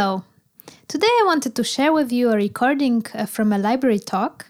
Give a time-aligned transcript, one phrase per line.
[0.00, 0.24] Hello.
[0.88, 4.46] Today I wanted to share with you a recording uh, from a library talk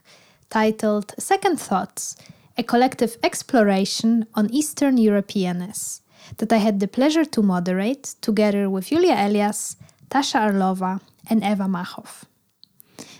[0.48, 2.16] titled Second Thoughts
[2.56, 6.02] A Collective Exploration on Eastern Europeanness
[6.36, 9.74] that I had the pleasure to moderate together with Julia Elias,
[10.08, 12.26] Tasha Arlova, and Eva Machov.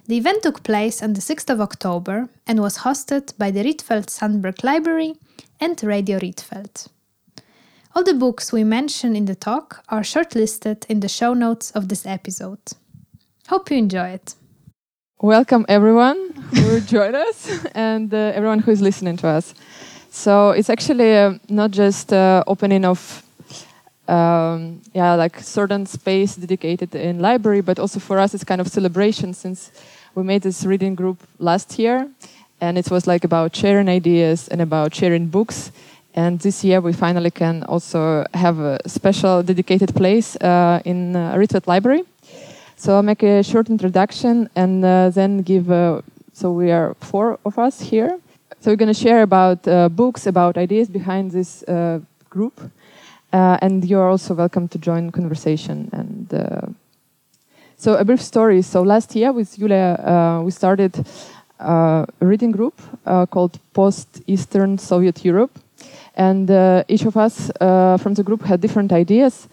[0.06, 4.08] The event took place on the 6th of October and was hosted by the Rietveld
[4.08, 5.14] Sandberg Library
[5.58, 6.86] and Radio Rietveld.
[7.92, 11.88] All the books we mention in the talk are shortlisted in the show notes of
[11.88, 12.60] this episode.
[13.48, 14.36] Hope you enjoy it.
[15.20, 19.54] Welcome, everyone who joined us and uh, everyone who is listening to us.
[20.08, 23.24] So it's actually uh, not just uh, opening of
[24.06, 28.68] um, yeah, like certain space dedicated in library, but also for us it's kind of
[28.68, 29.72] celebration since
[30.14, 32.08] we made this reading group last year,
[32.60, 35.72] and it was like about sharing ideas and about sharing books.
[36.14, 41.34] And this year we finally can also have a special dedicated place uh, in uh,
[41.34, 42.04] Rietveld Library.
[42.76, 45.70] So I'll make a short introduction and uh, then give.
[45.70, 48.18] Uh, so we are four of us here.
[48.60, 52.60] So we're going to share about uh, books, about ideas behind this uh, group,
[53.32, 55.88] and you're also welcome to join conversation.
[55.92, 56.74] And
[57.76, 58.62] so a brief story.
[58.62, 61.06] So last year with Julia, we started
[61.58, 62.80] a reading group
[63.30, 65.58] called Post Eastern Soviet Europe
[66.14, 69.48] and uh, each of us uh, from the group had different ideas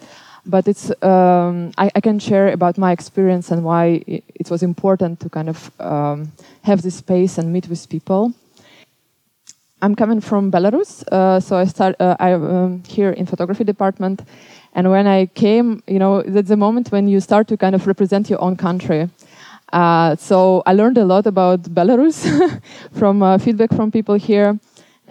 [0.48, 5.20] but it's um, I, I, can share about my experience and why it, was important
[5.20, 8.32] to kind of um, have this space and meet with people.
[9.82, 14.22] I'm coming from belarus uh, so i start uh, i'm um, here in photography department.
[14.74, 17.86] And when i came you know that's the moment when you start to kind of
[17.86, 19.10] represent your own country.
[19.72, 22.24] Uh, so i learned a lot about belarus
[22.98, 24.58] from uh, feedback from people here.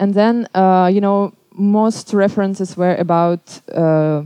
[0.00, 0.48] And then
[0.92, 4.22] you know most references were about, uh,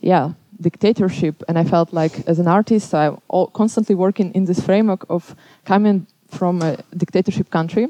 [0.00, 1.42] yeah, dictatorship.
[1.48, 3.18] And I felt like, as an artist, I'm
[3.52, 5.34] constantly working in this framework of
[5.64, 7.88] coming from a dictatorship country.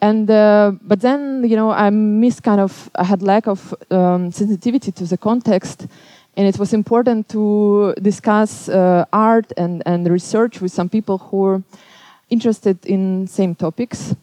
[0.00, 4.32] And uh, but then, you know, I missed kind of, I had lack of um,
[4.32, 5.86] sensitivity to the context.
[6.36, 11.36] And it was important to discuss uh, art and, and research with some people who
[11.36, 11.62] were
[12.28, 14.16] interested in same topics.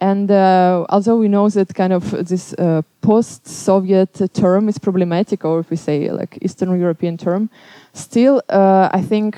[0.00, 5.60] And uh, although we know that kind of this uh, post-Soviet term is problematic, or
[5.60, 7.50] if we say like Eastern European term,
[7.92, 9.36] still uh, I think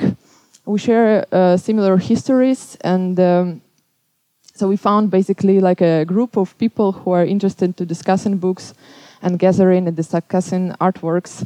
[0.65, 3.61] we share uh, similar histories, and um,
[4.55, 8.75] so we found basically like a group of people who are interested to discussing books
[9.21, 11.45] and gathering and discussing artworks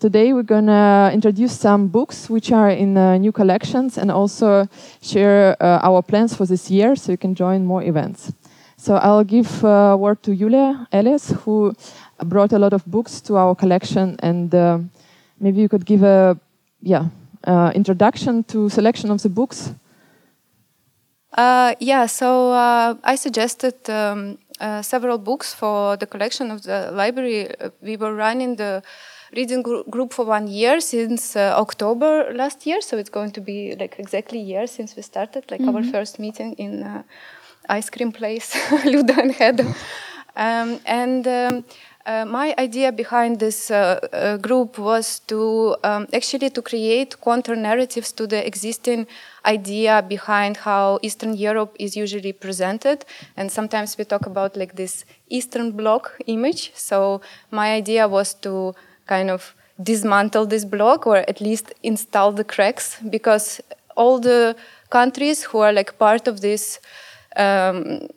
[0.00, 4.66] Today we're going to introduce some books which are in uh, new collections and also
[5.02, 8.32] share uh, our plans for this year so you can join more events.
[8.78, 11.74] So I'll give uh, word to Julia Elias who
[12.24, 14.78] brought a lot of books to our collection and uh,
[15.38, 16.34] maybe you could give a
[16.80, 17.10] yeah
[17.44, 19.74] uh, introduction to selection of the books.
[21.36, 22.52] Uh, yeah, so
[23.04, 24.38] I suggested um,
[24.80, 27.50] several books for the collection of the library.
[27.82, 28.82] we were running the
[29.36, 32.80] reading gr group for one year since uh, October last year.
[32.80, 35.74] So it's going to be like exactly a year since we started, like mm -hmm.
[35.74, 35.94] our mm-hmm.
[35.94, 38.48] first meeting in uh, ice cream place,
[38.92, 39.64] Luda and Hedo.
[40.36, 41.64] Um, and um,
[42.06, 47.54] uh, my idea behind this uh, uh, group was to um, actually to create counter
[47.54, 49.06] narratives to the existing
[49.44, 53.04] idea behind how Eastern Europe is usually presented.
[53.36, 56.72] And sometimes we talk about like this Eastern Bloc image.
[56.74, 57.20] So
[57.50, 58.74] my idea was to
[59.14, 59.54] kind of
[59.90, 63.60] dismantle this block or at least install the cracks because
[63.96, 64.54] all the
[64.90, 66.78] countries who are like part of this
[67.36, 68.08] um,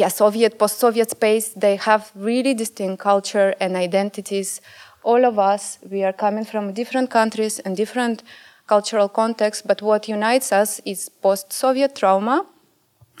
[0.00, 4.60] yeah soviet post-soviet space they have really distinct culture and identities.
[5.02, 8.22] All of us we are coming from different countries and different
[8.66, 12.46] cultural contexts but what unites us is post-soviet trauma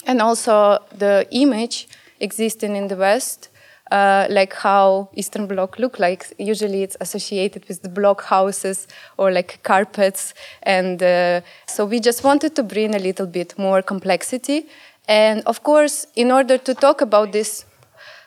[0.06, 1.88] and also the image
[2.20, 3.48] existing in the west
[3.90, 6.32] uh, like how Eastern Bloc look like.
[6.38, 8.86] Usually it's associated with the block houses
[9.16, 10.34] or like carpets.
[10.62, 14.66] And uh, so we just wanted to bring a little bit more complexity.
[15.06, 17.64] And of course, in order to talk about this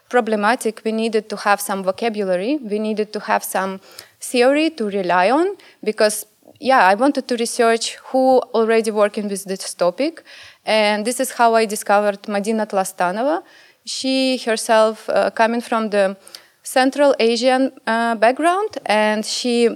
[0.09, 2.57] problematic, we needed to have some vocabulary.
[2.57, 3.79] We needed to have some
[4.19, 6.25] theory to rely on because
[6.59, 10.23] yeah, I wanted to research who already working with this topic.
[10.63, 13.41] And this is how I discovered Madina Tlostanova.
[13.85, 16.17] She herself uh, coming from the
[16.63, 19.69] Central Asian uh, background, and she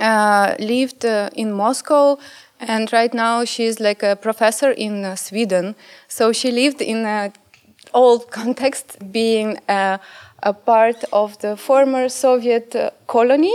[0.00, 2.18] uh, lived uh, in Moscow.
[2.60, 5.74] And right now she's like a professor in uh, Sweden.
[6.08, 7.32] So she lived in an
[7.92, 13.54] old context, being a part of the former Soviet colony,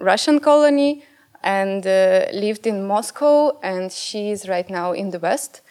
[0.00, 1.02] Russian colony,
[1.42, 5.62] and uh, lived in Moscow, and she is right now in the West.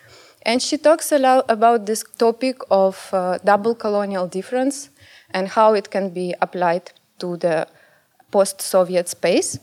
[0.44, 4.89] And she talks a lot about this topic of uh, double colonial difference
[5.31, 7.68] and how it can be applied to the
[8.31, 9.60] post Soviet space.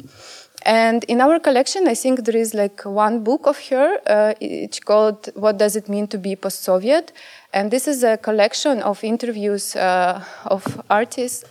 [0.66, 3.98] And in our collection, I think there is like one book of her.
[4.06, 7.12] Uh, it's called "What Does It Mean to Be Post-Soviet,"
[7.52, 11.44] and this is a collection of interviews uh, of artists.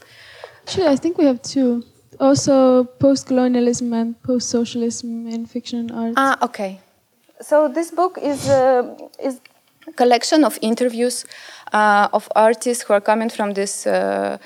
[0.63, 1.83] Actually, I think we have two.
[2.19, 6.13] Also, post-colonialism and post-socialism in fiction and art.
[6.17, 6.79] Ah, okay.
[7.43, 9.41] So this book is uh, is
[9.87, 11.25] a collection of interviews
[11.73, 14.37] uh, of artists who are coming from this uh,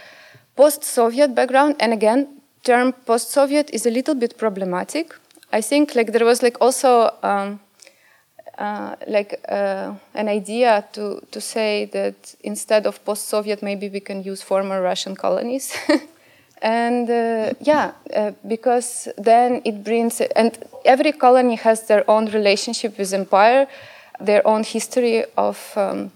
[0.56, 2.28] post-Soviet background, and again,
[2.64, 5.14] term post-Soviet is a little bit problematic.
[5.54, 7.60] I think like there was like also um,
[8.58, 14.24] uh, like uh, an idea to to say that instead of post-Soviet, maybe we can
[14.24, 15.72] use former Russian colonies.
[16.62, 22.98] and uh, yeah, uh, because then it brings and every colony has their own relationship
[22.98, 23.68] with empire,
[24.20, 25.74] their own history of.
[25.76, 26.12] Um,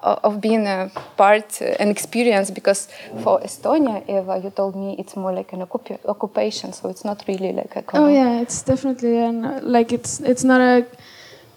[0.00, 2.88] of being a part, uh, an experience, because
[3.22, 7.24] for Estonia, Eva, you told me it's more like an occup occupation, so it's not
[7.26, 7.82] really like a.
[7.94, 10.86] Oh yeah, it's definitely an like it's it's not a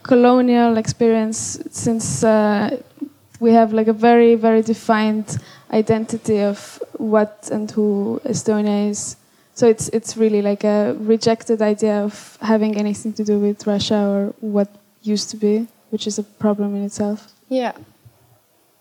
[0.04, 2.78] colonial experience since uh,
[3.40, 5.38] we have like a very very defined
[5.72, 9.16] identity of what and who Estonia is.
[9.54, 13.96] So it's it's really like a rejected idea of having anything to do with Russia
[13.96, 14.68] or what
[15.04, 17.34] used to be, which is a problem in itself.
[17.50, 17.74] Yeah.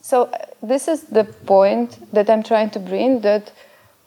[0.00, 3.52] So uh, this is the point that I'm trying to bring that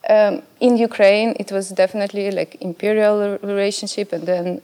[0.10, 4.62] um, in Ukraine it was definitely like imperial relationship, and then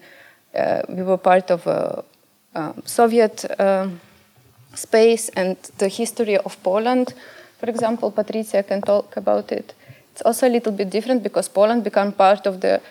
[0.56, 2.04] uh, we were part of a,
[2.56, 4.00] a Soviet um,
[4.74, 7.14] space, and the history of Poland,
[7.60, 9.74] for example, Patricia can talk about it.
[10.14, 12.82] It's also a little bit different because Poland became part of the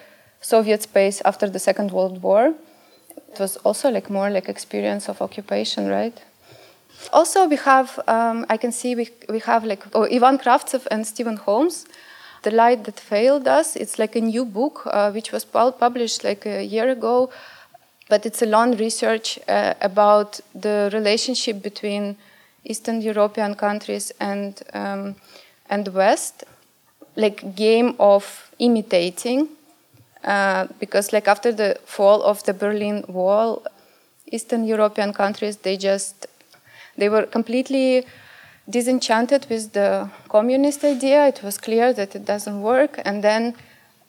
[0.40, 2.54] Soviet space after the Second World War.
[3.32, 6.16] It was also like more like experience of occupation, right?
[7.12, 11.06] Also, we have, um, I can see we, we have like oh, Ivan Krastev and
[11.06, 11.86] Stephen Holmes,
[12.42, 13.76] The Light That Failed Us.
[13.76, 17.30] It's like a new book uh, which was published like a year ago,
[18.08, 22.16] but it's a long research uh, about the relationship between
[22.68, 25.16] Eastern European countries and, um,
[25.68, 26.44] and West,
[27.16, 29.48] like game of imitating.
[30.24, 33.62] Uh, because like after the fall of the Berlin Wall,
[34.26, 36.26] Eastern European countries, they just
[36.98, 38.04] they were completely
[38.68, 41.26] disenchanted with the communist idea.
[41.28, 43.00] It was clear that it doesn't work.
[43.04, 43.54] And then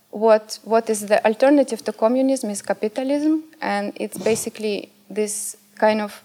[0.10, 3.44] what, what is the alternative to communism is capitalism.
[3.62, 6.22] And it's basically this kind of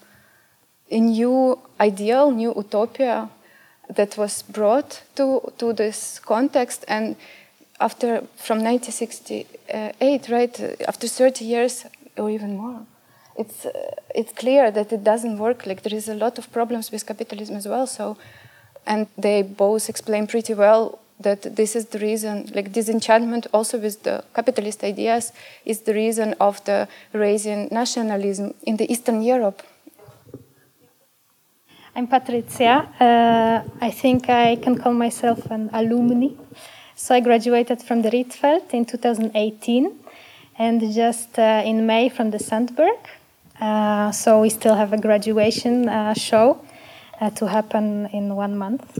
[0.91, 3.29] a new ideal, new utopia
[3.89, 6.85] that was brought to, to this context.
[6.87, 7.15] And
[7.79, 11.85] after, from 1968, right, after 30 years
[12.17, 12.85] or even more,
[13.37, 13.71] it's uh,
[14.13, 15.65] it's clear that it doesn't work.
[15.65, 17.85] Like there is a lot of problems with capitalism as well.
[17.85, 18.17] So,
[18.85, 22.49] and they both explain pretty well that this is the reason.
[22.53, 25.33] Like disenchantment also with the capitalist ideas
[25.65, 29.61] is the reason of the rising nationalism in the Eastern Europe.
[31.97, 32.89] I'm Patricia.
[32.99, 36.27] Uh, I think I can call myself an alumni.
[36.93, 39.97] So I graduated from the Rietveld in 2018
[40.59, 42.99] and just uh, in May from the Sandberg.
[43.61, 46.59] Uh, so we still have a graduation uh, show
[47.21, 48.99] uh, to happen in one month.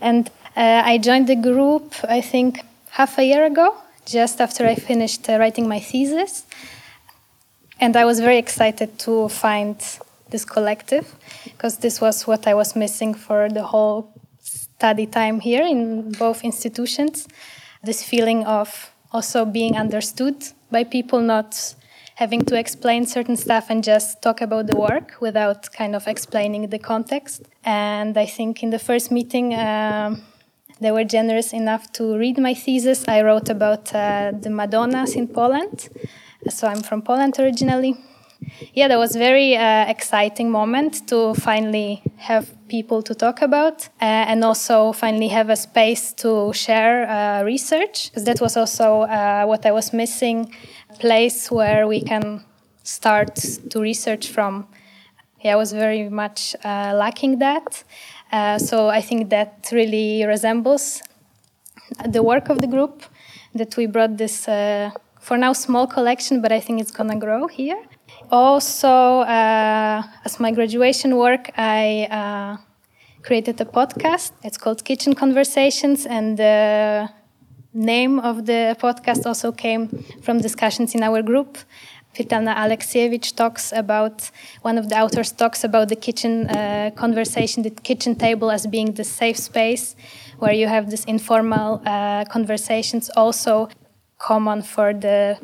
[0.00, 2.60] And I joined the group, I think,
[2.90, 6.44] half a year ago, just after I finished writing my thesis.
[7.80, 9.82] And I was very excited to find
[10.30, 15.62] this collective because this was what I was missing for the whole study time here
[15.62, 17.28] in both institutions.
[17.82, 20.36] This feeling of also being understood
[20.70, 21.74] by people, not
[22.14, 26.68] having to explain certain stuff and just talk about the work without kind of explaining
[26.68, 27.42] the context.
[27.64, 30.22] And I think in the first meeting, um,
[30.80, 33.04] they were generous enough to read my thesis.
[33.08, 35.88] I wrote about uh, the Madonnas in Poland.
[36.48, 37.96] So I'm from Poland originally.
[38.72, 44.04] Yeah, that was very uh, exciting moment to finally have people to talk about uh,
[44.30, 49.44] and also finally have a space to share uh, research because that was also uh,
[49.44, 50.54] what I was missing
[50.88, 52.44] a place where we can
[52.82, 53.36] start
[53.70, 54.66] to research from.
[55.42, 57.82] Yeah, I was very much uh, lacking that.
[58.30, 61.02] Uh, so I think that really resembles
[62.08, 63.02] the work of the group
[63.54, 67.82] that we brought this, for now, small collection, but I think it's gonna grow here.
[68.30, 68.88] Also,
[69.22, 72.56] uh, as my graduation work, I uh,
[73.22, 74.30] created a podcast.
[74.44, 77.08] It's called Kitchen Conversations, and the
[77.74, 79.88] name of the podcast also came
[80.22, 81.58] from discussions in our group.
[82.14, 84.30] Svetlana Alexievich talks about,
[84.62, 88.92] one of the authors talks about the kitchen uh, conversation, the kitchen table as being
[88.94, 89.96] the safe space
[90.38, 93.68] where you have these informal uh, conversations, also
[94.18, 95.36] common for the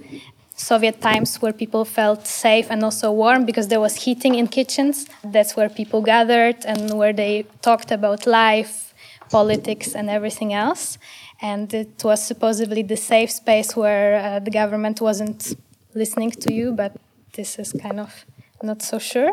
[0.57, 5.07] Soviet times where people felt safe and also warm because there was heating in kitchens.
[5.23, 8.95] That's where people gathered and where they talked about life,
[9.31, 10.99] politics, and everything else.
[11.43, 15.55] And it was supposedly the safe space where uh, the government wasn't
[15.95, 16.97] listening to you, but
[17.35, 18.25] this is kind of
[18.63, 19.33] not so sure.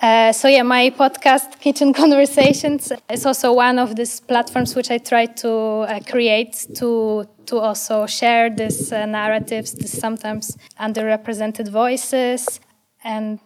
[0.00, 4.98] Uh, so yeah, my podcast, Kitchen Conversations, is also one of these platforms which I
[4.98, 12.60] try to uh, create to to also share these uh, narratives, these sometimes underrepresented voices,
[13.02, 13.40] and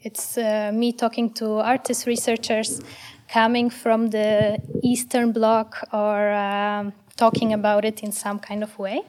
[0.00, 2.80] it's uh, me talking to artists, researchers
[3.28, 9.02] coming from the Eastern Bloc or um, talking about it in some kind of way.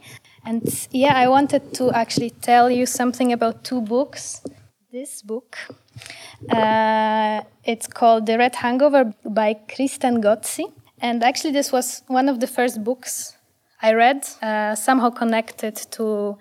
[0.46, 4.42] And yeah, I wanted to actually tell you something about two books.
[4.96, 5.58] This book,
[6.50, 10.72] uh, it's called The Red Hangover by Kristen Ghodsee.
[11.02, 13.36] And actually, this was one of the first books
[13.82, 16.38] I read, uh, somehow connected to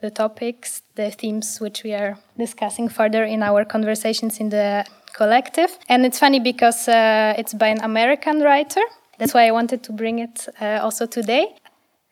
[0.00, 5.78] the topics, the themes which we are discussing further in our conversations in the collective.
[5.88, 8.82] And it's funny because uh, it's by an American writer.
[9.18, 11.54] That's why I wanted to bring it uh, also today,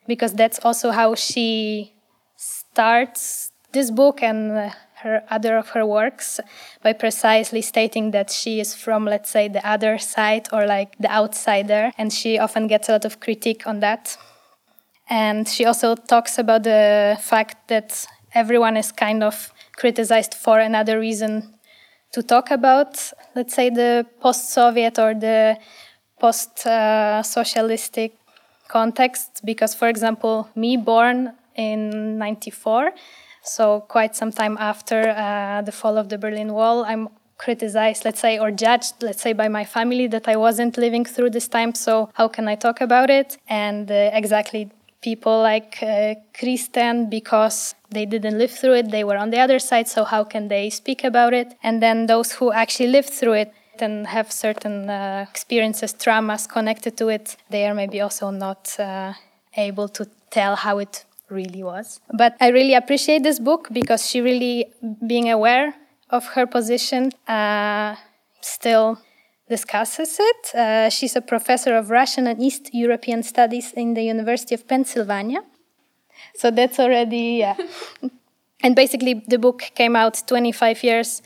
[0.07, 1.91] because that's also how she
[2.37, 4.69] starts this book and uh,
[5.03, 6.39] her other of her works
[6.81, 11.11] by precisely stating that she is from, let's say, the other side or like the
[11.11, 14.17] outsider, and she often gets a lot of critique on that.
[15.09, 20.99] And she also talks about the fact that everyone is kind of criticized for another
[20.99, 21.53] reason
[22.13, 25.57] to talk about, let's say, the post Soviet or the
[26.19, 28.13] post socialistic
[28.67, 29.41] context.
[29.43, 32.91] Because, for example, me born in 94,
[33.45, 38.19] so quite some time after uh, the fall of the Berlin Wall, I'm criticized, let's
[38.19, 41.75] say, or judged, let's say, by my family that I wasn't living through this time.
[41.75, 43.37] So how can I talk about it?
[43.47, 44.71] And uh, exactly
[45.01, 49.59] people like uh, Kristen, because they didn't live through it, they were on the other
[49.59, 49.87] side.
[49.87, 51.55] So how can they speak about it?
[51.61, 56.97] And then those who actually lived through it and have certain uh, experiences, traumas connected
[56.97, 59.13] to it, they are maybe also not uh,
[59.57, 61.99] able to tell how it really was.
[62.13, 64.67] But I really appreciate this book because she really,
[65.05, 65.75] being aware
[66.09, 67.95] of her position, uh,
[68.41, 68.99] still
[69.49, 70.55] discusses it.
[70.55, 75.41] Uh, she's a professor of Russian and East European Studies in the University of Pennsylvania.
[76.35, 77.55] So that's already, yeah.
[78.63, 81.21] and basically, the book came out 25 years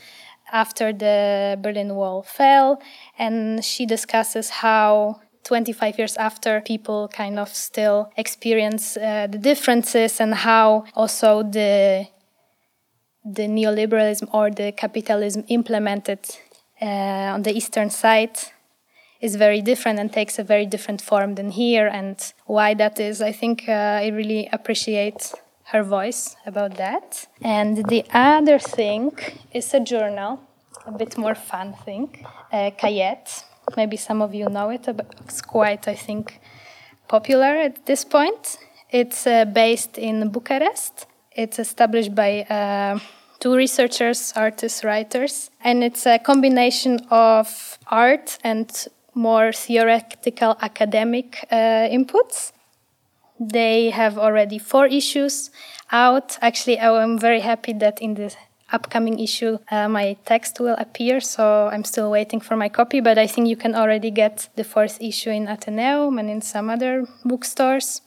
[0.52, 2.82] after the Berlin Wall fell,
[3.18, 10.20] and she discusses how 25 years after, people kind of still experience uh, the differences
[10.20, 12.08] and how also the
[13.26, 16.20] the neoliberalism or the capitalism implemented
[16.82, 18.38] uh, on the eastern side
[19.22, 21.88] is very different and takes a very different form than here.
[21.88, 25.34] And why that is, I think uh, I really appreciate
[25.66, 27.28] her voice about that.
[27.42, 29.12] And the other thing
[29.54, 30.40] is a journal,
[30.86, 32.72] a bit more fun thing, uh,
[33.78, 34.88] Maybe some of you know it.
[35.26, 36.40] It's quite, I think,
[37.08, 38.58] popular at this point.
[38.90, 41.06] It's uh, based in Bucharest.
[41.32, 43.00] It's established by uh,
[43.40, 48.70] two researchers, artists, writers, and it's a combination of art and
[49.14, 52.52] more theoretical academic uh, inputs.
[53.40, 55.52] They have already four issues
[55.92, 56.38] out.
[56.42, 58.36] Actually, I'm very happy that in the
[58.72, 61.20] upcoming issue, uh, my text will appear.
[61.20, 64.64] So I'm still waiting for my copy, but I think you can already get the
[64.64, 68.02] fourth issue in Athenaeum and in some other bookstores.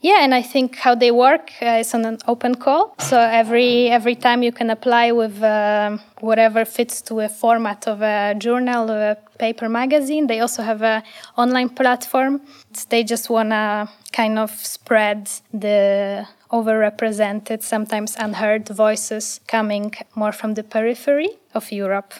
[0.00, 2.94] Yeah, and I think how they work uh, is on an open call.
[3.00, 8.02] So every every time you can apply with uh, whatever fits to a format of
[8.02, 10.26] a journal or a paper magazine.
[10.26, 11.02] They also have a
[11.36, 12.42] online platform.
[12.90, 20.62] They just wanna kind of spread the overrepresented, sometimes unheard voices coming more from the
[20.62, 22.12] periphery of Europe.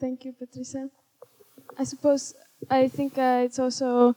[0.00, 0.88] Thank you, Patricia.
[1.78, 2.34] I suppose
[2.70, 4.16] I think uh, it's also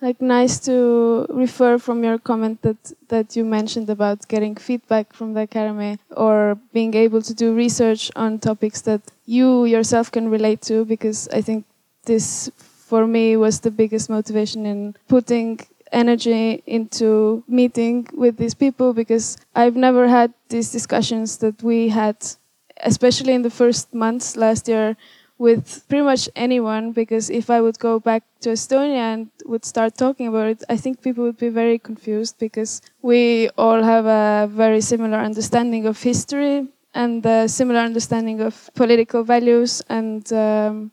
[0.00, 5.34] like nice to refer from your comment that that you mentioned about getting feedback from
[5.34, 10.60] the academy or being able to do research on topics that you yourself can relate
[10.60, 11.64] to because I think
[12.04, 15.60] this for me was the biggest motivation in putting
[15.92, 22.16] energy into meeting with these people because I've never had these discussions that we had,
[22.82, 24.96] especially in the first months last year
[25.38, 29.96] with pretty much anyone because if I would go back to Estonia and would start
[29.96, 34.48] talking about it, I think people would be very confused because we all have a
[34.50, 40.90] very similar understanding of history and a similar understanding of political values and um,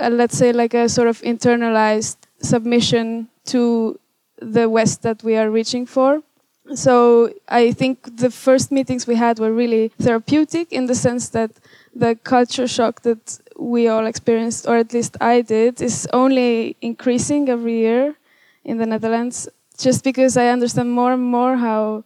[0.00, 3.98] uh, let's say like a sort of internalized submission to
[4.40, 6.22] the West that we are reaching for.
[6.74, 11.50] So I think the first meetings we had were really therapeutic in the sense that
[11.94, 17.48] the culture shock that we all experienced, or at least I did, is only increasing
[17.48, 18.14] every year
[18.64, 19.48] in the Netherlands.
[19.78, 22.04] Just because I understand more and more how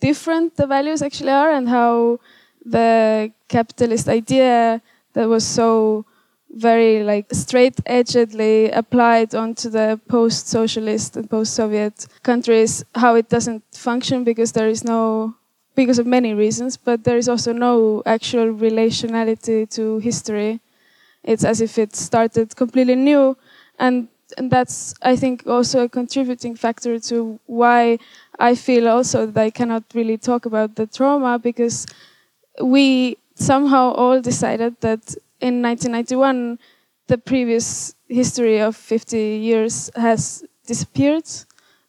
[0.00, 2.18] different the values actually are and how
[2.64, 4.82] the capitalist idea
[5.14, 6.04] that was so
[6.50, 13.28] very like straight edgedly applied onto the post socialist and post Soviet countries, how it
[13.28, 15.34] doesn't function because there is no,
[15.74, 20.60] because of many reasons, but there is also no actual relationality to history.
[21.22, 23.36] It's as if it started completely new.
[23.78, 27.98] And, and that's, I think, also a contributing factor to why
[28.38, 31.86] I feel also that I cannot really talk about the trauma because
[32.62, 36.58] we somehow all decided that in 1991,
[37.06, 41.24] the previous history of 50 years has disappeared.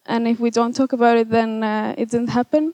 [0.06, 2.74] And if we don't talk about it, then uh, it didn't happen.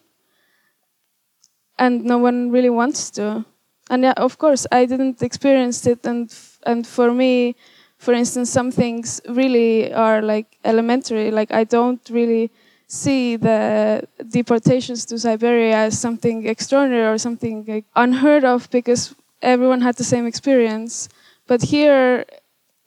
[1.78, 3.46] And no one really wants to.
[3.90, 6.06] And yeah, of course, I didn't experience it.
[6.06, 6.34] And,
[6.66, 7.56] and for me,
[7.98, 11.30] for instance, some things really are like elementary.
[11.32, 12.52] Like I don't really
[12.88, 19.82] see the deportations to Siberia as something extraordinary or something like unheard of because everyone
[19.82, 21.10] had the same experience.
[21.48, 22.26] But here,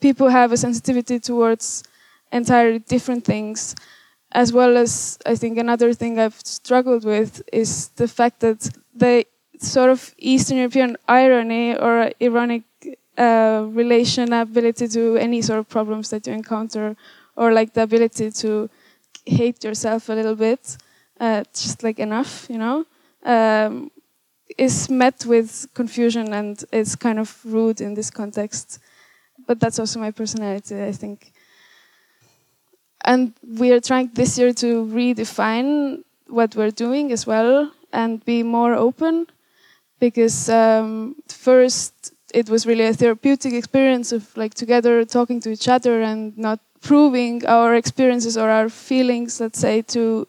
[0.01, 1.85] people have a sensitivity towards
[2.33, 3.75] entirely different things.
[4.35, 9.25] As well as, I think, another thing I've struggled with is the fact that the
[9.61, 12.65] sort of Eastern European irony or ironic
[13.17, 16.97] uh, relation ability to any sort of problems that you encounter,
[17.37, 18.69] or like the ability to
[19.25, 20.77] hate yourself a little bit,
[21.21, 22.85] uh, just like enough, you know,
[23.25, 23.91] um,
[24.59, 28.81] is met with confusion and it's kind of rude in this context.
[29.47, 31.33] But that's also my personality, I think.
[33.05, 38.43] And we are trying this year to redefine what we're doing as well and be
[38.43, 39.27] more open
[40.01, 45.69] because um, first it was really a therapeutic experience of like together talking to each
[45.69, 50.27] other and not proving our experiences or our feelings, let's say, to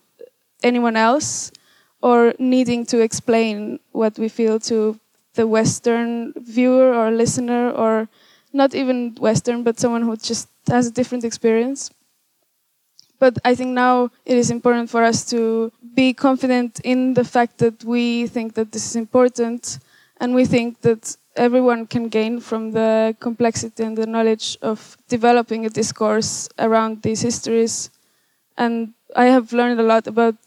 [0.64, 1.52] anyone else
[2.02, 5.00] or needing to explain what we feel to
[5.34, 8.08] the Western viewer or listener, or
[8.54, 11.92] not even Western, but someone who just has a different experience.
[13.26, 17.58] But I think now it is important for us to be confident in the fact
[17.58, 19.80] that we think that this is important
[20.22, 25.66] and we think that everyone can gain from the complexity and the knowledge of developing
[25.66, 27.90] a discourse around these histories.
[28.60, 30.38] And I have learned a lot about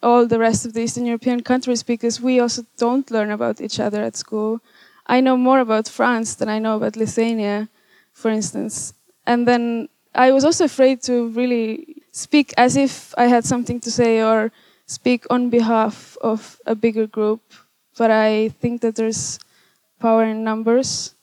[0.00, 3.80] all the rest of the Eastern European countries because we also don't learn about each
[3.80, 4.60] other at school.
[5.08, 7.68] I know more about France than I know about Lithuania,
[8.12, 8.94] for instance.
[9.26, 13.90] And then I was also afraid to really speak as if I had something to
[13.90, 14.50] say or
[14.86, 17.40] speak on behalf of a bigger group.
[17.96, 19.38] But I think that there's
[20.00, 21.14] power in numbers.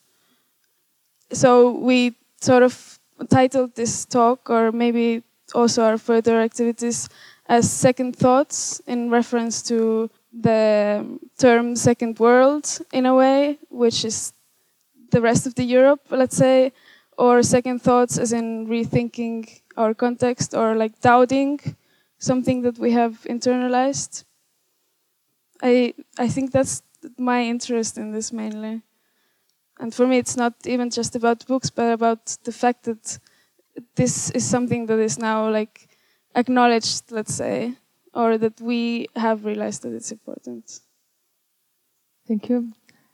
[1.31, 7.09] So we sort of titled this talk, or maybe also our further activities,
[7.47, 11.05] as second thoughts in reference to the
[11.37, 14.33] term second world in a way, which is
[15.11, 16.73] the rest of the Europe, let's say,
[17.17, 21.59] or second thoughts as in rethinking our context or like doubting
[22.17, 24.23] something that we have internalized.
[25.61, 26.81] I I think that's
[27.17, 28.81] my interest in this mainly.
[29.79, 33.19] And for me, it's not even just about books, but about the fact that
[33.95, 35.89] this is something that is now like
[36.35, 37.75] acknowledged, let's say,
[38.13, 40.79] or that we have realized that it's important.
[42.27, 42.71] Thank you,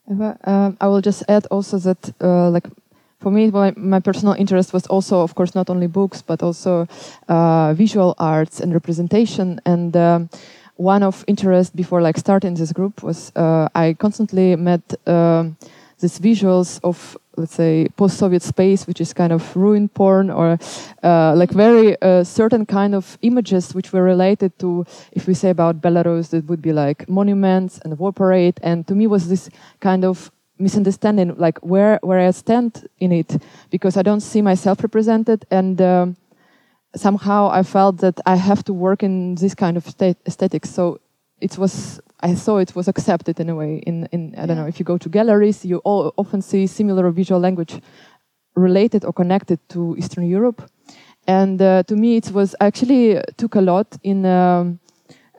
[0.09, 0.37] Eva.
[0.43, 2.67] Um, I will just add also that, uh, like,
[3.21, 6.87] for me, my, my, personal interest was also, of course, not only books, but also
[7.29, 9.61] uh, visual arts and representation.
[9.65, 10.29] And um,
[10.75, 15.55] one of interest before, like, starting this group was uh, I constantly met um,
[15.99, 20.57] these visuals of let's say post-Soviet space, which is kind of ruin porn or
[21.03, 25.49] uh, like very uh, certain kind of images which were related to, if we say
[25.49, 28.59] about Belarus, that would be like monuments and war parade.
[28.61, 30.29] And to me was this kind of
[30.61, 35.81] misunderstanding, like where where I stand in it, because I don't see myself represented, and
[35.81, 36.15] um,
[36.95, 39.85] somehow I felt that I have to work in this kind of
[40.25, 40.69] aesthetics.
[40.69, 40.99] So
[41.39, 43.81] it was I saw it was accepted in a way.
[43.87, 47.09] In, in I don't know if you go to galleries, you all often see similar
[47.11, 47.81] visual language
[48.55, 50.69] related or connected to Eastern Europe.
[51.27, 54.79] And uh, to me, it was actually uh, took a lot in um,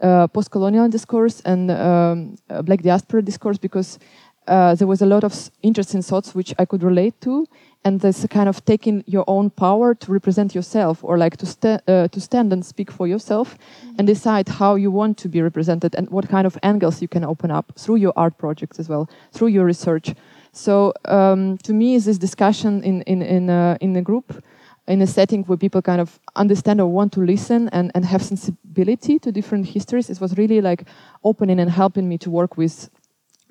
[0.01, 3.99] uh, post-colonial discourse and um, uh, black diaspora discourse because
[4.47, 7.47] uh, there was a lot of interesting thoughts which I could relate to,
[7.85, 11.81] and this kind of taking your own power to represent yourself or like to, sta
[11.89, 13.95] uh, to stand and speak for yourself mm-hmm.
[13.99, 17.25] and decide how you want to be represented and what kind of angles you can
[17.25, 20.15] open up through your art projects as well through your research
[20.53, 24.43] so um, to me this discussion in in in, uh, in a group
[24.89, 28.21] in a setting where people kind of understand or want to listen and, and have
[28.23, 30.85] sensibility to different histories it was really like
[31.25, 32.91] opening and helping me to work with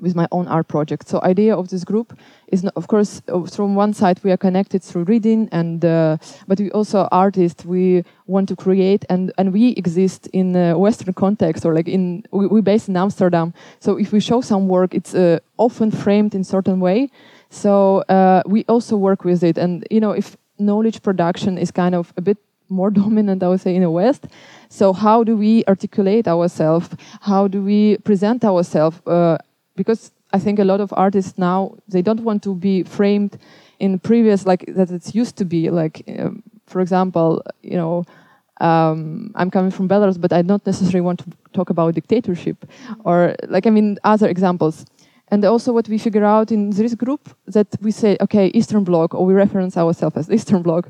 [0.02, 1.08] with my own art project.
[1.08, 4.38] So idea of this group is, not, of course, uh, from one side we are
[4.38, 7.64] connected through reading, and uh, but we also artists.
[7.64, 12.24] We want to create, and and we exist in a Western context, or like in
[12.32, 13.54] we, we based in Amsterdam.
[13.80, 17.10] So if we show some work, it's uh, often framed in certain way.
[17.50, 21.96] So uh, we also work with it, and you know if knowledge production is kind
[21.96, 22.38] of a bit
[22.70, 24.28] more dominant, I would say, in the West.
[24.70, 26.90] So how do we articulate ourselves?
[27.22, 29.02] How do we present ourselves?
[29.06, 29.38] Uh,
[29.82, 31.60] because I think a lot of artists now
[31.94, 33.34] they don't want to be framed
[33.80, 35.70] in previous like that it's used to be.
[35.70, 37.42] Like um, for example
[37.72, 38.06] you know
[38.68, 42.58] um, I'm coming from Belarus but I don't necessarily want to talk about dictatorship
[43.04, 44.86] or like I mean other examples.
[45.34, 47.24] And also what we figure out in this group
[47.56, 50.90] that we say okay Eastern Bloc or we reference ourselves as Eastern Bloc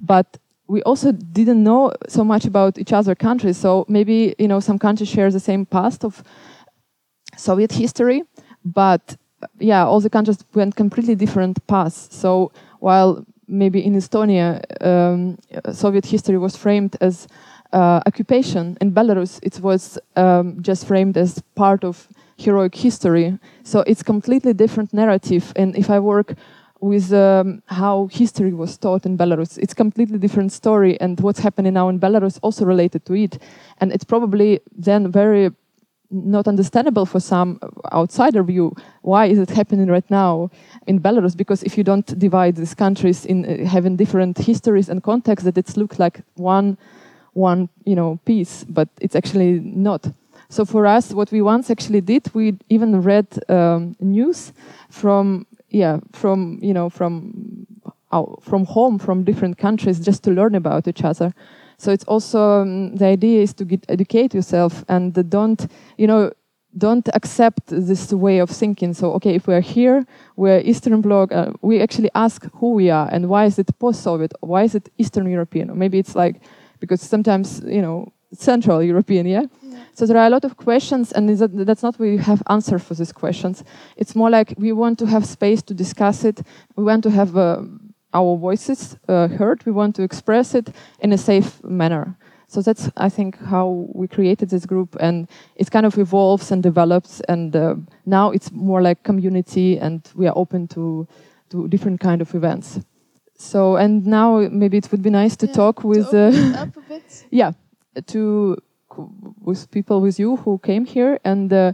[0.00, 0.38] but
[0.72, 3.58] we also didn't know so much about each other countries.
[3.58, 6.22] So maybe you know some countries share the same past of
[7.36, 8.22] Soviet history,
[8.64, 9.16] but
[9.58, 12.08] yeah, all the countries went completely different paths.
[12.10, 15.38] So while maybe in Estonia, um,
[15.72, 17.26] Soviet history was framed as
[17.72, 23.38] uh, occupation, in Belarus it was um, just framed as part of heroic history.
[23.62, 25.52] So it's completely different narrative.
[25.56, 26.34] And if I work
[26.82, 29.56] with um, how history was taught in Belarus.
[29.56, 33.38] It's completely different story, and what's happening now in Belarus also related to it.
[33.78, 35.52] And it's probably then very
[36.12, 37.58] not understandable for some
[37.92, 38.74] outsider view.
[39.00, 40.50] Why is it happening right now
[40.86, 41.36] in Belarus?
[41.36, 45.58] Because if you don't divide these countries in uh, having different histories and contexts, that
[45.58, 46.76] it looks like one,
[47.32, 50.06] one you know piece, but it's actually not.
[50.48, 54.52] So for us, what we once actually did, we even read um, news
[54.90, 57.66] from yeah from you know from
[58.10, 61.32] uh, from home from different countries just to learn about each other.
[61.82, 65.66] So it's also um, the idea is to get, educate yourself and don't,
[65.98, 66.30] you know,
[66.78, 68.94] don't accept this way of thinking.
[68.94, 73.08] So, okay, if we're here, we're Eastern Bloc, uh, we actually ask who we are
[73.10, 74.32] and why is it post-Soviet?
[74.38, 75.70] Why is it Eastern European?
[75.70, 76.40] Or maybe it's like,
[76.78, 79.46] because sometimes, you know, Central European, yeah?
[79.60, 79.78] yeah.
[79.94, 83.12] So there are a lot of questions, and that's not we have answer for these
[83.12, 83.64] questions.
[83.96, 86.42] It's more like we want to have space to discuss it.
[86.76, 87.68] We want to have a
[88.14, 89.64] our voices uh, heard.
[89.66, 90.70] We want to express it
[91.00, 92.16] in a safe manner.
[92.48, 96.62] So that's, I think, how we created this group, and it kind of evolves and
[96.62, 97.20] develops.
[97.22, 101.08] And uh, now it's more like community, and we are open to
[101.48, 102.80] to different kind of events.
[103.38, 106.98] So, and now maybe it would be nice to yeah, talk with, to uh,
[107.30, 107.52] yeah,
[108.08, 108.56] to
[109.40, 111.72] with people with you who came here, and uh,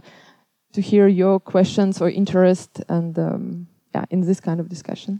[0.71, 5.19] to hear your questions or interest, and um, yeah, in this kind of discussion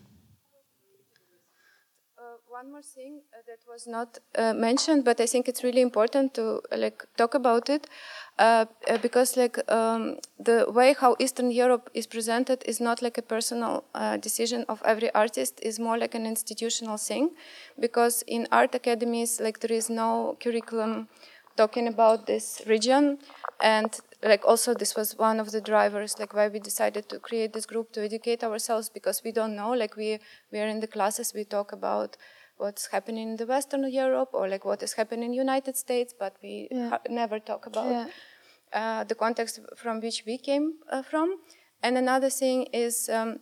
[2.79, 6.61] more thing uh, that was not uh, mentioned, but I think it's really important to
[6.71, 7.87] like talk about it
[8.37, 13.17] uh, uh, because like um, the way how Eastern Europe is presented is not like
[13.17, 17.31] a personal uh, decision of every artist; is more like an institutional thing,
[17.79, 21.07] because in art academies like there is no curriculum
[21.57, 23.17] talking about this region
[23.61, 27.51] and like also this was one of the drivers like why we decided to create
[27.51, 30.19] this group to educate ourselves because we don't know like we
[30.51, 32.15] we are in the classes we talk about
[32.59, 36.35] what's happening in the Western Europe or like what is happening in United States, but
[36.43, 36.97] we yeah.
[37.09, 38.07] never talk about yeah.
[38.73, 41.37] uh, the context from which we came uh, from.
[41.81, 43.39] And another thing is um,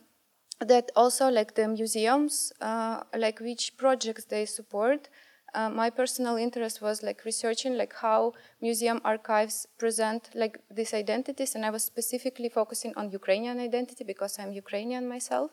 [0.60, 5.08] that also like the museums, uh, like which projects they support.
[5.54, 11.54] Uh, my personal interest was like researching like how museum archives present like these identities,
[11.54, 15.50] and I was specifically focusing on Ukrainian identity because I'm Ukrainian myself.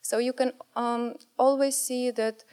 [0.00, 2.44] So you can um, always see that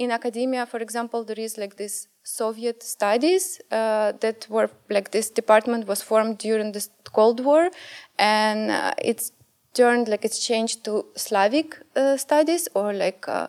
[0.00, 5.28] in academia, for example, there is like this Soviet studies uh, that were like this
[5.30, 7.70] department was formed during the Cold War,
[8.18, 9.32] and uh, it's
[9.74, 13.28] turned like it's changed to Slavic uh, studies or like.
[13.28, 13.46] Uh,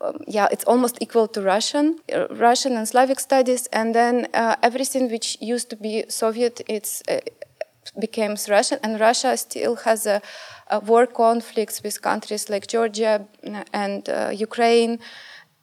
[0.00, 4.56] um, yeah, it's almost equal to Russian, uh, Russian and Slavic studies, and then uh,
[4.60, 7.00] everything which used to be Soviet, it's
[7.98, 10.20] becomes Russian, and Russia still has a,
[10.68, 13.26] a war conflicts with countries like Georgia
[13.72, 14.98] and uh, Ukraine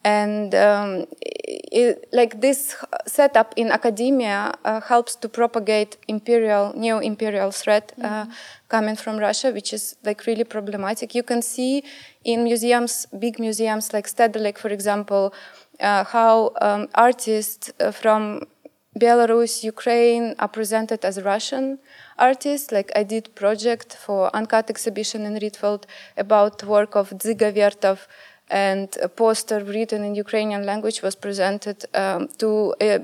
[0.04, 7.52] and um, it, like this setup in academia uh, helps to propagate imperial new imperial
[7.52, 8.32] threat uh, mm-hmm.
[8.68, 11.84] coming from russia which is like really problematic you can see
[12.24, 15.34] in museums big museums like Stedelijk, for example
[15.80, 18.42] uh, how um, artists uh, from
[19.00, 21.80] belarus ukraine are presented as russian
[22.18, 25.84] artists like i did project for uncut exhibition in Rietveld
[26.18, 28.08] about work of Dziga Vertov
[28.52, 33.00] and a poster written in Ukrainian language was presented um, to uh,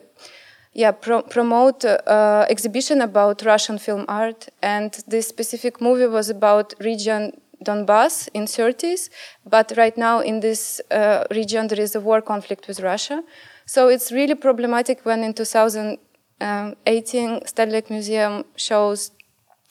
[0.74, 4.50] yeah, pro promote uh, exhibition about Russian film art.
[4.62, 7.32] And this specific movie was about region
[7.64, 9.10] Donbass in 30s,
[9.50, 13.24] but right now in this uh, region there is a war conflict with Russia.
[13.66, 19.10] So it's really problematic when in 2018 Stedelijk Museum shows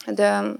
[0.05, 0.59] the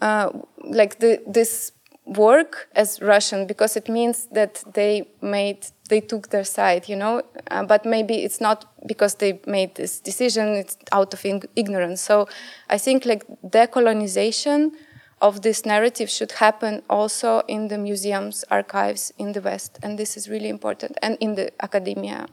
[0.00, 0.30] uh,
[0.64, 1.72] like the, this
[2.06, 7.22] work as Russian because it means that they made they took their side, you know.
[7.50, 11.24] Uh, but maybe it's not because they made this decision; it's out of
[11.56, 12.00] ignorance.
[12.00, 12.28] So
[12.70, 14.72] I think like decolonization
[15.20, 20.16] of this narrative should happen also in the museums, archives in the West, and this
[20.16, 22.26] is really important, and in the academia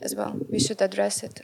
[0.00, 0.36] as well.
[0.50, 1.40] We should address it.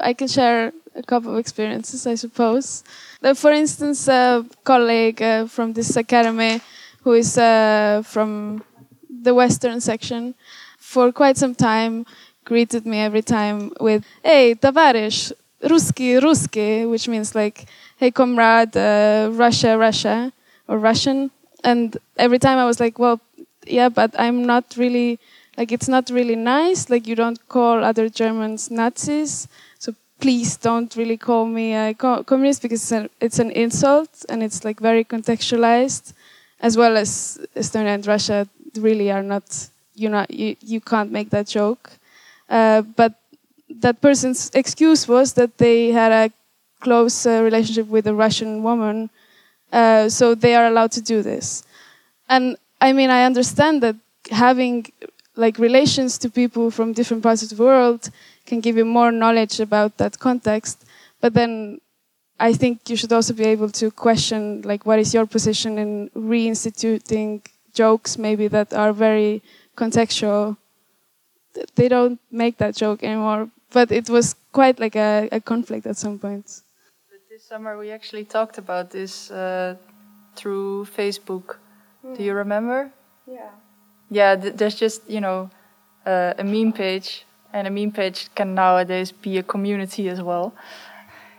[0.00, 2.82] I can share a couple of experiences, I suppose.
[3.22, 6.60] Uh, for instance, a colleague uh, from this academy
[7.02, 8.62] who is uh, from
[9.22, 10.34] the western section
[10.78, 12.06] for quite some time
[12.44, 15.32] greeted me every time with hey tavarish
[15.62, 17.66] ruski ruski which means like
[17.98, 20.32] hey comrade uh, russia russia
[20.68, 21.30] or russian
[21.62, 23.20] and every time i was like well
[23.66, 25.18] yeah but i'm not really
[25.56, 29.46] like it's not really nice like you don't call other germans nazis
[30.20, 34.64] please don't really call me a communist because it's an, it's an insult and it's
[34.64, 36.12] like very contextualized,
[36.60, 39.68] as well as Estonia and Russia really are not.
[39.94, 41.90] You know, you, you can't make that joke.
[42.48, 43.14] Uh, but
[43.68, 46.32] that person's excuse was that they had a
[46.80, 49.10] close uh, relationship with a Russian woman,
[49.72, 51.62] uh, so they are allowed to do this.
[52.28, 53.96] And I mean, I understand that
[54.30, 54.86] having
[55.36, 58.10] like relations to people from different parts of the world
[58.46, 60.84] can give you more knowledge about that context.
[61.20, 61.80] But then
[62.38, 66.10] I think you should also be able to question like what is your position in
[66.16, 67.42] reinstituting
[67.74, 69.42] jokes maybe that are very
[69.76, 70.56] contextual.
[71.74, 75.96] They don't make that joke anymore, but it was quite like a, a conflict at
[75.96, 76.62] some point.
[77.10, 79.76] But This summer we actually talked about this uh,
[80.36, 81.56] through Facebook.
[82.04, 82.16] Mm.
[82.16, 82.90] Do you remember?
[83.26, 83.50] Yeah.
[84.10, 85.50] Yeah, th there's just you know
[86.06, 87.08] uh, a meme page
[87.52, 90.54] and a meme page can nowadays be a community as well.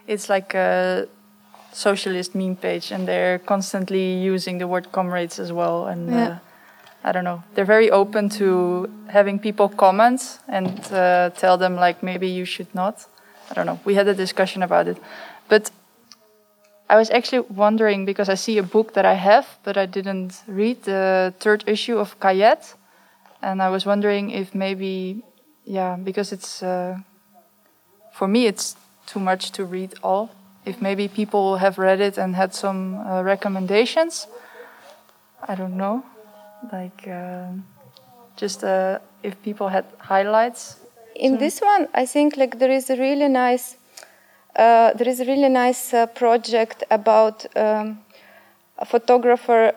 [0.08, 1.08] It's like a
[1.74, 5.88] socialist meme page, and they're constantly using the word comrades as well.
[5.88, 6.28] And yeah.
[6.28, 6.38] uh,
[7.04, 12.04] I don't know, they're very open to having people comment and uh, tell them like
[12.04, 13.06] maybe you should not.
[13.50, 13.80] I don't know.
[13.86, 14.98] We had a discussion about it,
[15.50, 15.72] but
[16.90, 20.44] I was actually wondering because I see a book that I have, but I didn't
[20.46, 22.76] read the third issue of Kajet,
[23.42, 25.24] and I was wondering if maybe
[25.66, 26.98] yeah, because it's uh,
[28.14, 30.30] for me it's too much to read all.
[30.66, 34.28] If maybe people have read it and had some uh, recommendations,
[35.48, 36.04] I don't know,
[36.72, 37.48] like uh,
[38.36, 40.78] just uh, if people had highlights.
[41.16, 43.76] In this one, I think like there is a really nice,
[44.56, 47.46] uh, there is a really nice uh, project about.
[47.56, 48.00] Um,
[48.78, 49.72] a photographer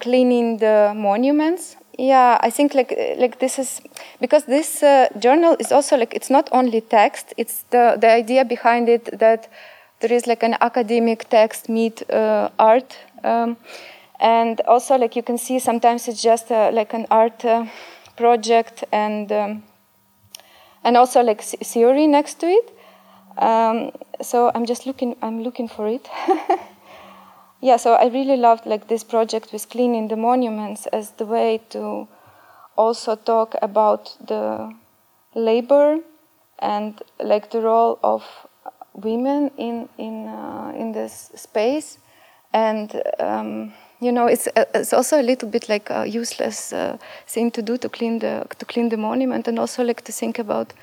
[0.00, 3.80] cleaning the monuments yeah i think like like this is
[4.20, 8.44] because this uh, journal is also like it's not only text it's the the idea
[8.44, 9.48] behind it that
[10.00, 13.56] there is like an academic text meet uh, art um,
[14.20, 17.64] and also like you can see sometimes it's just uh, like an art uh,
[18.16, 19.62] project and um,
[20.82, 22.70] and also like theory next to it.
[23.38, 23.90] Um,
[24.22, 26.08] so i'm just looking i'm looking for it
[27.64, 31.62] yeah, so I really loved like this project with cleaning the monuments as the way
[31.70, 32.06] to
[32.76, 34.74] also talk about the
[35.34, 36.00] labor
[36.58, 38.22] and like the role of
[38.92, 41.96] women in in uh, in this space.
[42.52, 46.98] And um, you know it's uh, it's also a little bit like a useless uh,
[47.26, 49.48] thing to do to clean the to clean the monument.
[49.48, 50.74] And also like to think about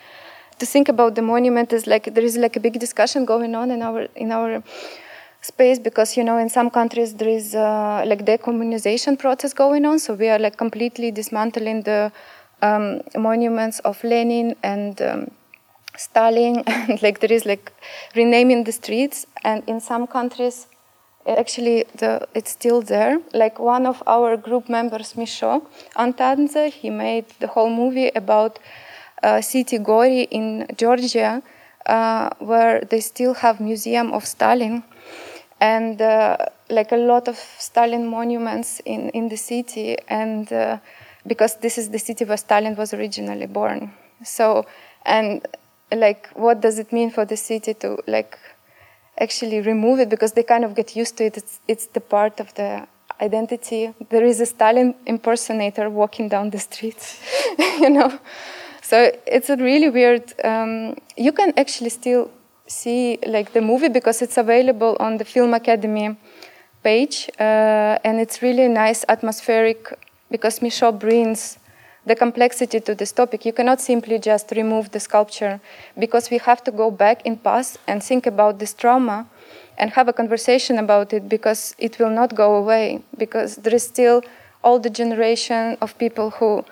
[0.57, 3.69] to think about the monument is like there is like a big discussion going on
[3.69, 4.63] in our in our
[5.41, 9.99] space because you know in some countries there is uh, like decommunization process going on.
[9.99, 12.11] So we are like completely dismantling the
[12.61, 15.31] um, monuments of lenin and um,
[15.97, 17.71] Stalin, and like there is like
[18.15, 20.67] renaming the streets, and in some countries,
[21.27, 23.19] actually the, it's still there.
[23.33, 28.59] Like one of our group members, Misho Antanze, he made the whole movie about
[29.23, 31.41] uh, city Gori in Georgia,
[31.85, 34.83] uh, where they still have museum of Stalin,
[35.61, 36.37] and uh,
[36.69, 40.79] like a lot of Stalin monuments in in the city, and uh,
[41.27, 43.93] because this is the city where Stalin was originally born.
[44.25, 44.65] So
[45.05, 45.45] and
[45.95, 48.37] like what does it mean for the city to like
[49.19, 50.09] actually remove it?
[50.09, 51.37] Because they kind of get used to it.
[51.37, 52.87] It's it's the part of the
[53.21, 53.93] identity.
[54.09, 57.21] There is a stalin impersonator walking down the streets
[57.79, 58.19] you know?
[58.81, 62.31] So it's a really weird um, you can actually still
[62.71, 66.15] see like the movie because it's available on the film academy
[66.83, 69.93] page uh, and it's really nice atmospheric
[70.31, 71.59] because Misho brings
[72.05, 73.45] the complexity to this topic.
[73.45, 75.59] You cannot simply just remove the sculpture
[75.99, 79.27] because we have to go back in past and think about this trauma
[79.77, 83.83] and have a conversation about it because it will not go away because there is
[83.83, 84.23] still
[84.63, 86.65] all the generation of people who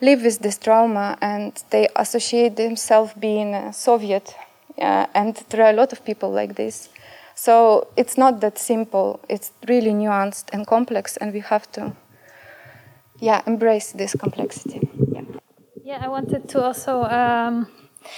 [0.00, 4.34] live with this trauma and they associate themselves being a Soviet.
[4.78, 6.88] Uh, and there are a lot of people like this.
[7.34, 9.20] So it's not that simple.
[9.28, 11.92] It's really nuanced and complex, and we have to
[13.20, 14.80] yeah embrace this complexity
[15.12, 15.22] yeah
[15.84, 17.66] yeah i wanted to also um,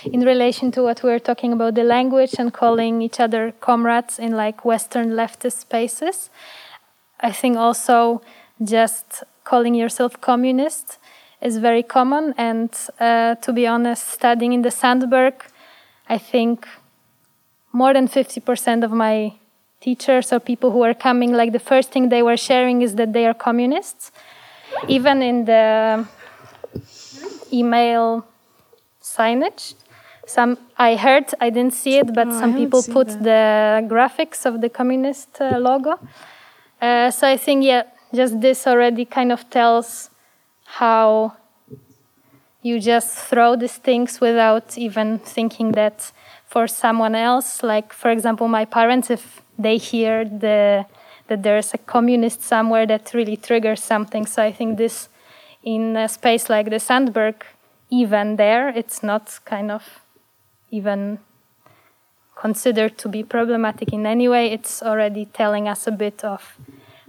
[0.04, 4.18] in relation to what we were talking about the language and calling each other comrades
[4.18, 6.30] in like western leftist spaces
[7.20, 8.20] i think also
[8.62, 10.98] just calling yourself communist
[11.40, 15.44] is very common and uh, to be honest studying in the sandberg
[16.08, 16.66] i think
[17.72, 19.34] more than 50% of my
[19.80, 23.12] teachers or people who are coming like the first thing they were sharing is that
[23.12, 24.10] they are communists
[24.88, 26.06] even in the
[27.52, 28.26] email
[29.02, 29.74] signage
[30.26, 33.22] some i heard i didn't see it but no, some people put that.
[33.22, 35.98] the graphics of the communist uh, logo
[36.82, 37.82] uh, so i think yeah
[38.14, 40.10] just this already kind of tells
[40.64, 41.32] how
[42.62, 46.12] you just throw these things without even thinking that
[46.46, 50.86] for someone else like for example my parents if they hear the
[51.28, 54.26] that there's a communist somewhere that really triggers something.
[54.26, 55.08] So I think this,
[55.62, 57.44] in a space like the Sandberg,
[57.90, 60.00] even there, it's not kind of
[60.70, 61.18] even
[62.34, 64.50] considered to be problematic in any way.
[64.50, 66.58] It's already telling us a bit of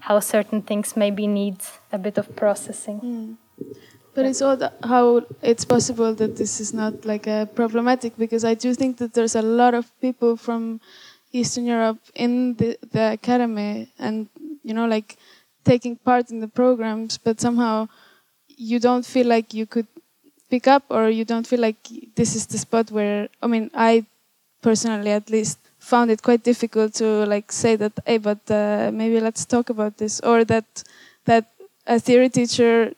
[0.02, 1.58] how certain things maybe need
[1.92, 3.00] a bit of processing.
[3.02, 3.76] Mm.
[4.20, 8.54] But it's odd how it's possible that this is not like a problematic because I
[8.54, 10.82] do think that there's a lot of people from
[11.32, 14.28] Eastern Europe in the, the academy and,
[14.62, 15.16] you know, like
[15.64, 17.88] taking part in the programs, but somehow
[18.50, 19.88] you don't feel like you could
[20.50, 21.78] pick up or you don't feel like
[22.16, 24.06] this is the spot where, I mean, I
[24.62, 29.22] personally at least found it quite difficult to like say that, hey, but uh, maybe
[29.22, 30.84] let's talk about this or that,
[31.24, 31.46] that
[31.88, 32.92] a theory teacher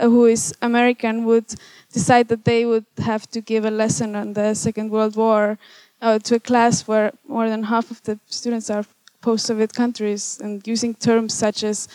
[0.00, 1.46] who is American would
[1.92, 5.58] decide that they would have to give a lesson on the Second World War
[6.00, 8.84] uh, to a class where more than half of the students are
[9.20, 11.88] post-Soviet countries and using terms such as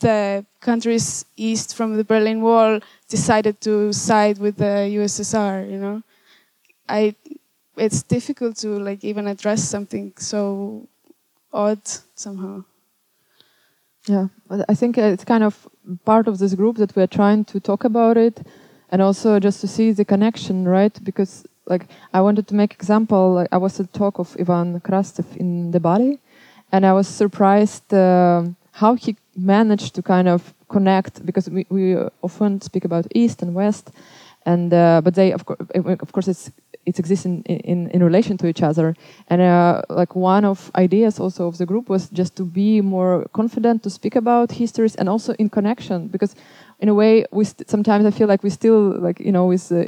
[0.00, 6.02] the countries east from the Berlin Wall decided to side with the USSR, you know.
[6.88, 7.14] I
[7.76, 10.86] it's difficult to like even address something so
[11.52, 11.80] odd
[12.14, 12.64] somehow.
[14.08, 14.28] Yeah,
[14.68, 15.66] I think it's kind of
[16.04, 18.46] part of this group that we're trying to talk about it
[18.90, 20.96] and also just to see the connection, right?
[21.02, 23.34] Because like I wanted to make example.
[23.34, 26.20] Like I was at talk of Ivan Krastev in De Balie,
[26.70, 31.96] and I was surprised uh, how he managed to kind of connect because we, we
[32.22, 33.90] often speak about East and West,
[34.44, 36.52] and uh, but they of course of course it's
[36.86, 38.94] it exists in, in, in relation to each other.
[39.28, 43.26] And uh, like one of ideas also of the group was just to be more
[43.32, 46.34] confident to speak about histories and also in connection because
[46.78, 49.84] in a way we sometimes I feel like we still like you know with uh,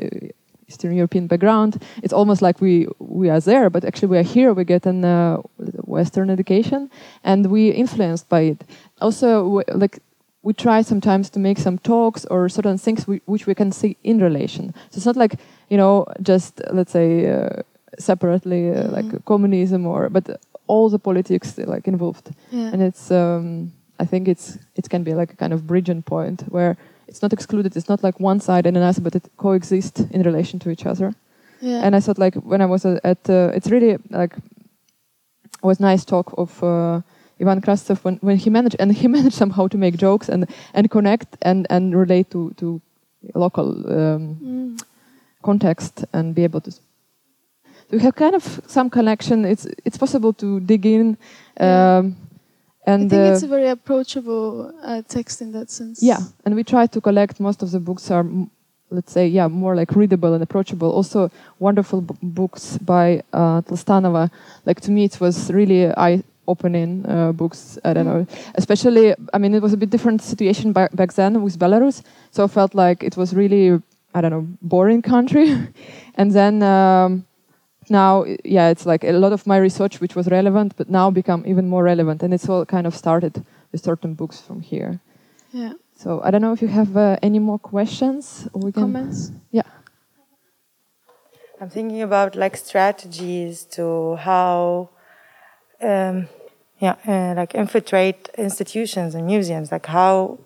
[0.69, 4.53] Eastern European background, it's almost like we we are there, but actually we are here.
[4.53, 5.39] We get an uh,
[5.85, 6.91] Western education,
[7.25, 8.65] and we influenced by it.
[9.01, 10.01] Also, like
[10.43, 13.97] we try sometimes to make some talks or certain things we, which we can see
[14.03, 14.73] in relation.
[14.91, 15.37] So it's not like
[15.69, 17.63] you know just let's say uh,
[17.99, 18.97] separately uh, mm -hmm.
[18.97, 20.29] like communism or but
[20.67, 22.73] all the politics like involved, yeah.
[22.73, 23.73] and it's um,
[24.03, 26.77] I think it's it can be like a kind of bridging point where
[27.09, 27.77] it's not excluded.
[27.77, 31.15] It's not like one side and another, but it coexists in relation to each other.
[31.61, 31.85] Yeah.
[31.85, 34.37] And I thought like when I was at, uh, it's really like
[35.63, 37.01] was nice talk of uh,
[37.41, 40.91] Ivan Krastev when, when he managed and he managed somehow to make jokes and and
[40.91, 42.81] connect and and relate to to
[43.35, 44.83] local um, mm.
[45.43, 46.73] context and be able to
[47.91, 49.45] we have kind of some connection.
[49.45, 51.17] It's it's possible to dig in,
[51.59, 52.17] um,
[52.87, 56.03] and I think uh, it's a very approachable uh, text in that sense.
[56.03, 57.41] yeah, and we try to collect.
[57.41, 58.51] Most of the books are, m-
[58.91, 60.91] let's say, yeah, more like readable and approachable.
[60.91, 63.63] Also, wonderful books by uh.
[64.67, 65.87] Like to me, it was really
[66.49, 67.79] eye-opening uh, books.
[67.85, 69.15] I don't know, especially.
[69.33, 72.03] I mean, it was a bit different situation back back then with Belarus.
[72.31, 73.81] So I felt like it was really,
[74.15, 75.55] I don't know, boring country.
[76.15, 77.25] and then um,
[77.91, 81.45] now, yeah, it's like a lot of my research, which was relevant, but now become
[81.47, 82.23] even more relevant.
[82.23, 85.01] And it's all kind of started with certain books from here.
[85.53, 85.73] Yeah.
[85.97, 88.49] So I don't know if you have uh, any more questions.
[88.53, 89.33] Or we can, Comments?
[89.51, 89.63] Yeah.
[91.61, 94.91] I'm thinking about like strategies to how,
[95.81, 96.29] um,
[96.81, 99.73] yeah, uh, like infiltrate institutions and museums.
[99.73, 100.39] Like how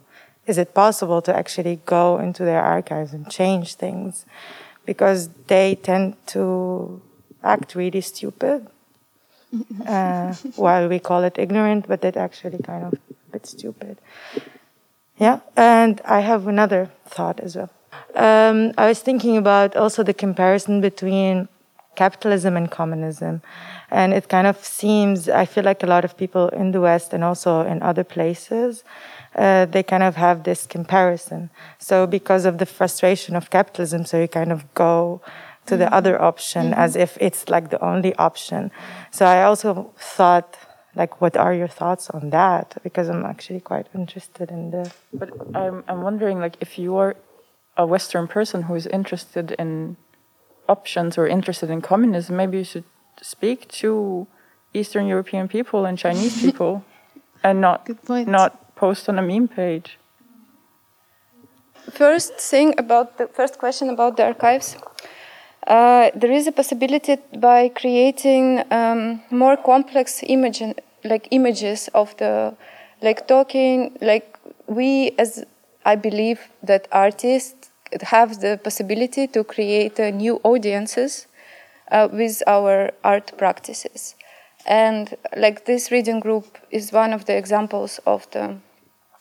[0.47, 4.26] is it possible to actually go into their archives and change things?
[4.85, 7.01] Because they tend to
[7.43, 8.66] act really stupid.
[9.87, 13.99] Uh, while we call it ignorant, but it actually kind of a bit stupid.
[15.18, 17.68] Yeah, and I have another thought as well.
[18.14, 21.49] Um, I was thinking about also the comparison between
[21.97, 23.43] capitalism and communism.
[23.93, 27.12] And it kind of seems, I feel like a lot of people in the West
[27.12, 28.84] and also in other places,
[29.36, 31.51] uh, they kind of have this comparison.
[31.78, 35.20] So, because of the frustration of capitalism, so you kind of go
[35.66, 38.70] to the other option as if it's like the only option.
[39.11, 40.57] So, I also thought,
[40.95, 42.78] like, what are your thoughts on that?
[42.82, 47.14] Because I'm actually quite interested in the But I'm, I'm wondering, like, if you're
[47.76, 49.99] a Western person who is interested in
[50.66, 52.84] options or interested in communism, maybe you should
[53.23, 54.27] speak to
[54.75, 56.85] Eastern European people and Chinese people,
[57.43, 58.29] and not Good point.
[58.29, 59.99] not post on a meme page.
[61.91, 64.77] First thing about the first question about the archives.
[65.66, 70.62] Uh, there is a possibility by creating um, more complex image,
[71.05, 72.55] like images of the,
[73.01, 75.45] like talking, like we as
[75.85, 77.70] I believe that artists
[78.01, 81.27] have the possibility to create uh, new audiences
[81.93, 84.16] uh, with our art practices,
[84.66, 88.57] and like this reading group is one of the examples of the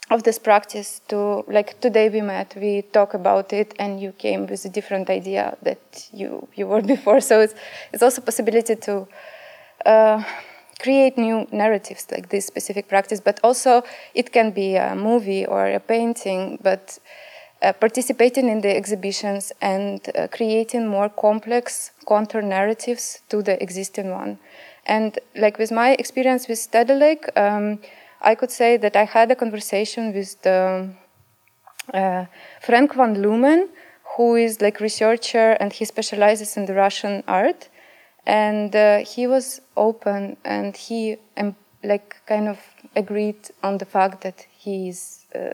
[0.10, 4.46] of this practice to like today we met we talk about it and you came
[4.46, 7.22] with a different idea that you you were before.
[7.22, 7.56] So it's
[7.94, 9.08] it's also possibility to
[9.86, 10.24] uh,
[10.82, 13.84] create new narratives like this specific practice but also
[14.16, 17.00] it can be a movie or a painting but
[17.62, 24.12] uh, participating in the exhibitions and uh, creating more complex counter narratives to the existing
[24.12, 24.40] one.
[24.86, 27.80] And like with my experience with Stedelijk, um,
[28.22, 30.90] I could say that I had a conversation with the
[31.94, 32.26] uh,
[32.62, 33.70] Frank van Lamoen,
[34.16, 37.70] who is like researcher and he specializes in the Russian art,
[38.26, 42.60] and uh, he was open and he um, like kind of
[42.96, 45.54] agreed on the fact that he's uh,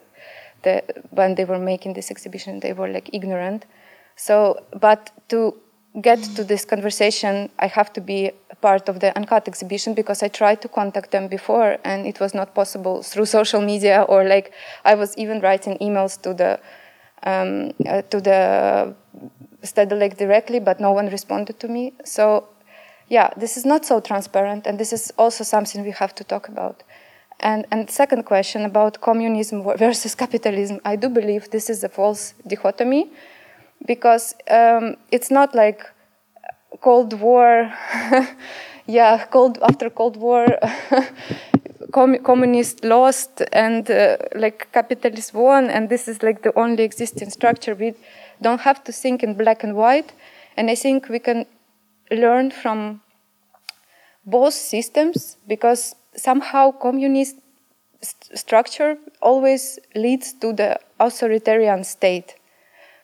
[0.68, 0.76] the,
[1.20, 3.62] when they were making this exhibition they were like ignorant.
[4.28, 4.36] So,
[4.88, 5.02] but
[5.32, 5.40] to
[6.08, 7.34] get to this conversation,
[7.66, 11.28] I have to be part of the Uncut exhibition because I tried to contact them
[11.28, 14.48] before and it was not possible through social media or like
[14.92, 16.60] I was even writing emails to the
[17.24, 18.40] um, uh, to the
[19.64, 21.94] Stedelijk directly, but no one responded to me.
[22.04, 22.48] So,
[23.10, 26.48] yeah, this is not so transparent, and this is also something we have to talk
[26.48, 26.84] about.
[27.40, 32.34] And and second question about communism versus capitalism, I do believe this is a false
[32.48, 33.12] dichotomy
[33.86, 35.86] because um, it's not like
[36.82, 37.72] Cold War,
[38.88, 40.46] yeah, Cold after Cold War,
[41.92, 47.30] com- communist lost and uh, like capitalist won, and this is like the only existing
[47.30, 47.76] structure.
[47.76, 47.94] We
[48.42, 50.12] don't have to think in black and white,
[50.56, 51.46] and I think we can
[52.12, 53.02] learn from
[54.26, 57.38] both systems because somehow communist
[58.02, 62.36] st- structure always leads to the authoritarian state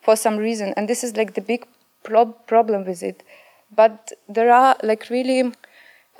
[0.01, 1.66] for some reason and this is like the big
[2.03, 3.24] prob- problem with it.
[3.76, 5.51] But there are like really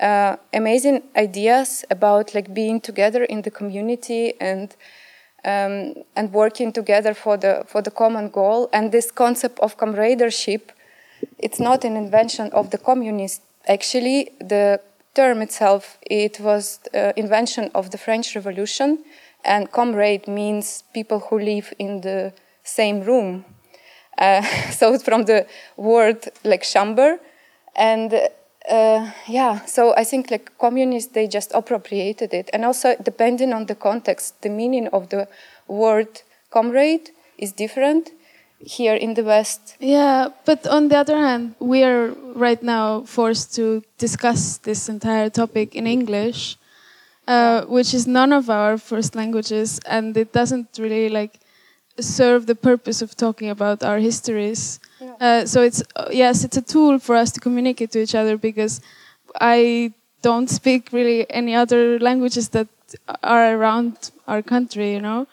[0.00, 4.74] uh, amazing ideas about like being together in the community and
[5.44, 8.68] um, and working together for the for the common goal.
[8.72, 10.72] And this concept of comradeship
[11.38, 13.44] it's not an invention of the communists.
[13.68, 14.80] Actually the
[15.14, 18.98] term itself it was uh, invention of the french revolution
[19.44, 23.44] and comrade means people who live in the same room.
[24.16, 25.46] Uh, so from the
[25.76, 27.18] word like chamber
[27.76, 28.14] and
[28.70, 32.48] uh, yeah so i think like communists they just appropriated it.
[32.52, 35.28] And also depending on the context the meaning of the
[35.68, 38.10] word comrade is different
[38.58, 39.76] here in the West.
[39.80, 45.30] Yeah, but on the other hand, we are right now forced to discuss this entire
[45.30, 46.56] topic in English,
[47.28, 51.40] uh, which is none of our first languages, and it doesn't really like
[52.00, 54.80] serve the purpose of talking about our histories.
[55.00, 55.14] Yeah.
[55.20, 58.36] Uh, so it's uh, yes, it's a tool for us to communicate to each other
[58.36, 58.80] because
[59.40, 59.92] I
[60.22, 62.68] don't speak really any other languages that
[63.22, 65.26] are around our country, you know.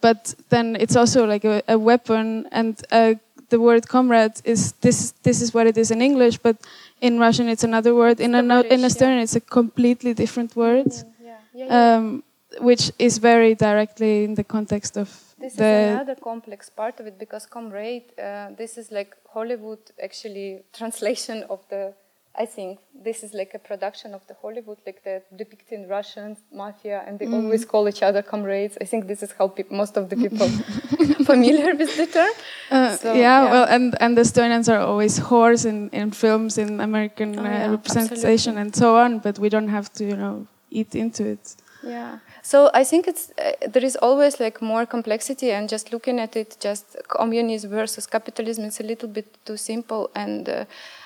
[0.00, 3.14] But then it's also like a, a weapon, and uh,
[3.48, 5.12] the word comrade is this.
[5.22, 6.56] This is what it is in English, but
[7.00, 8.20] in Russian it's another word.
[8.20, 12.22] In the ano- in British, Estonian it's a completely different word, Yeah, yeah, um,
[12.60, 15.08] which is very directly in the context of
[15.38, 19.78] This is the another complex part of it because comrade, uh, this is like Hollywood
[20.02, 21.92] actually translation of the.
[22.36, 27.02] I think this is like a production of the Hollywood, like the depicting Russian mafia,
[27.06, 27.34] and they Mm.
[27.34, 28.76] always call each other comrades.
[28.80, 30.48] I think this is how most of the people
[31.32, 32.34] familiar with the term.
[32.70, 33.52] Uh, So, yeah, yeah.
[33.52, 37.48] well, and and the Estonians are always whores in, in films, in American Oh, uh,
[37.48, 39.20] yeah, representation, and so on.
[39.20, 41.54] But we don't have to, you know, eat into it.
[41.86, 42.18] Yeah.
[42.42, 46.34] So I think it's uh, there is always like more complexity, and just looking at
[46.36, 50.10] it, just communism versus capitalism, it's a little bit too simple.
[50.14, 50.64] And uh,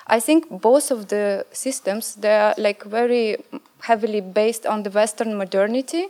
[0.09, 3.36] I think both of the systems they are like very
[3.80, 6.09] heavily based on the Western modernity,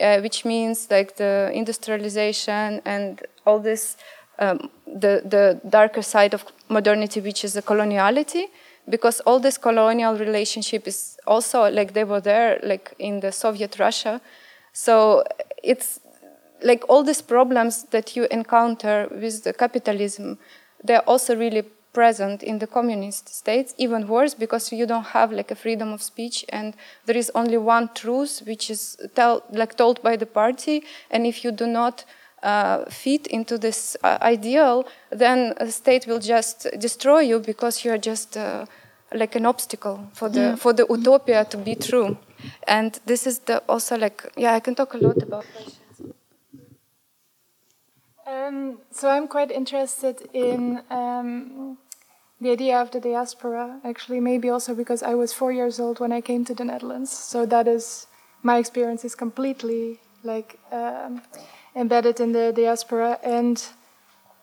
[0.00, 3.96] uh, which means like the industrialization and all this,
[4.38, 8.46] um, the the darker side of modernity, which is the coloniality
[8.88, 13.78] because all this colonial relationship is also like they were there like in the soviet
[13.78, 14.20] russia.
[14.72, 15.24] So
[15.62, 16.00] it's
[16.62, 20.38] like all these problems that you encounter with the capitalism
[20.84, 21.64] they're also really
[21.98, 26.00] present in the communist states even worse because you don't have like a freedom of
[26.00, 26.68] speech and
[27.06, 30.76] there is only one truth which is tell, like told by the party
[31.10, 32.04] and if you do not
[32.42, 37.98] uh, fit into this uh, ideal, then a state will just destroy you because you're
[37.98, 38.64] just uh,
[39.12, 42.16] like an obstacle for the for the utopia to be true.
[42.68, 45.46] And this is the also like yeah, I can talk a lot about.
[48.28, 51.78] Um, so I'm quite interested in um,
[52.40, 53.80] the idea of the diaspora.
[53.84, 57.10] Actually, maybe also because I was four years old when I came to the Netherlands.
[57.10, 58.06] So that is
[58.42, 61.22] my experience is completely like um,
[61.74, 63.18] embedded in the diaspora.
[63.22, 63.62] And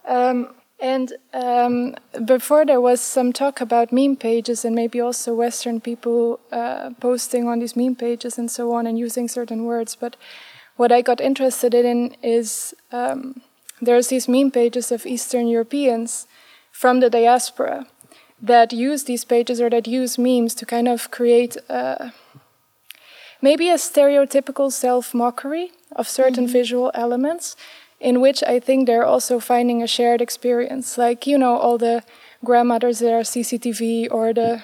[0.06, 5.80] um, and um, before there was some talk about meme pages and maybe also Western
[5.80, 9.96] people uh, posting on these meme pages and so on and using certain words.
[9.96, 10.18] But
[10.76, 13.42] what I got interested in is um,
[13.82, 16.28] there's these meme pages of Eastern Europeans
[16.76, 17.88] from the diaspora
[18.42, 22.10] that use these pages or that use memes to kind of create uh,
[23.42, 27.56] maybe a stereotypical self mockery of certain visual elements
[28.02, 30.98] in which I think they're also finding a shared experience.
[30.98, 32.04] Like, you know, all the
[32.44, 34.62] grandmothers that are CCTV or the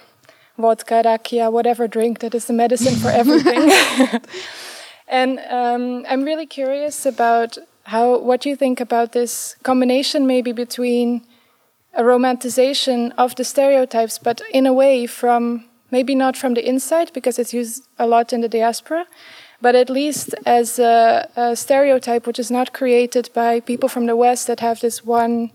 [0.57, 3.71] vodka, rakia, whatever drink that is the medicine for everything.
[5.07, 11.25] and um, I'm really curious about how what you think about this combination maybe between
[11.93, 17.11] a romanticization of the stereotypes, but in a way from maybe not from the inside
[17.13, 19.05] because it's used a lot in the diaspora,
[19.61, 24.15] but at least as a, a stereotype which is not created by people from the
[24.15, 25.51] West that have this one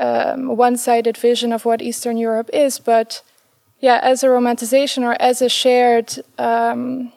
[0.00, 3.22] um, one-sided vision of what Eastern Europe is, but
[3.80, 7.12] yeah, as a romanticization or as a shared um,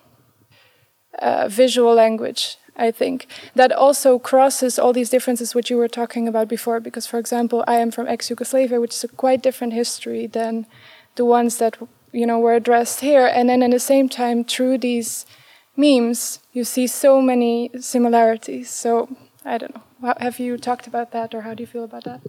[1.20, 2.58] uh, visual language.
[2.76, 6.80] I think that also crosses all these differences which you were talking about before.
[6.80, 10.66] Because, for example, I am from ex-Yugoslavia, which is a quite different history than
[11.16, 11.78] the ones that
[12.12, 13.28] you know were addressed here.
[13.28, 15.26] And then, at the same time, through these
[15.78, 18.70] memes, you see so many similarities.
[18.70, 19.16] So,
[19.46, 20.14] I don't know.
[20.20, 22.22] Have you talked about that, or how do you feel about that?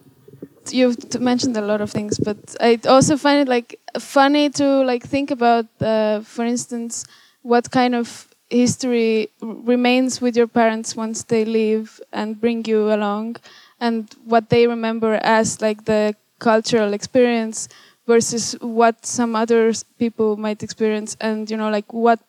[0.72, 5.04] you've mentioned a lot of things, but I also find it like funny to like
[5.04, 7.04] think about, uh, for instance,
[7.42, 13.36] what kind of history remains with your parents once they leave and bring you along,
[13.80, 17.68] and what they remember as like the cultural experience
[18.06, 22.20] versus what some other people might experience, and you know, like what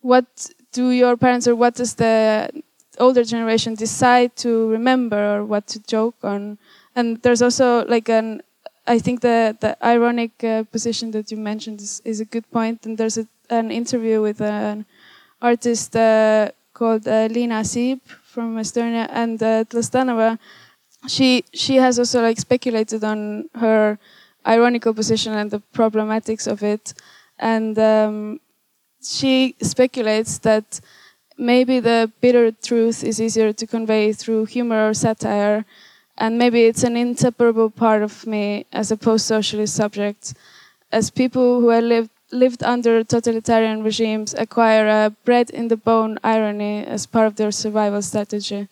[0.00, 0.26] what
[0.72, 2.48] do your parents or what does the
[2.98, 6.58] older generation decide to remember or what to joke on?
[6.96, 8.40] and there's also like an
[8.86, 12.86] i think the the ironic uh, position that you mentioned is, is a good point
[12.86, 14.84] and there's a, an interview with an
[15.50, 18.00] artist uh, called uh, Liina Siib
[18.32, 20.38] from estonia and uh, Tlostanova
[21.06, 23.98] she she has also like speculated on her
[24.46, 26.94] ironical position and the problematics of it.
[27.38, 28.40] And um,
[29.02, 30.80] she speculates that
[31.36, 35.64] maybe the bitter truth is easier to convey through humor or satire
[36.16, 40.34] and maybe it's an inseparable part of me as a post-socialist subject,
[40.92, 46.18] as people who have lived lived under totalitarian regimes acquire a bred in the bone
[46.22, 48.68] irony as part of their survival strategy.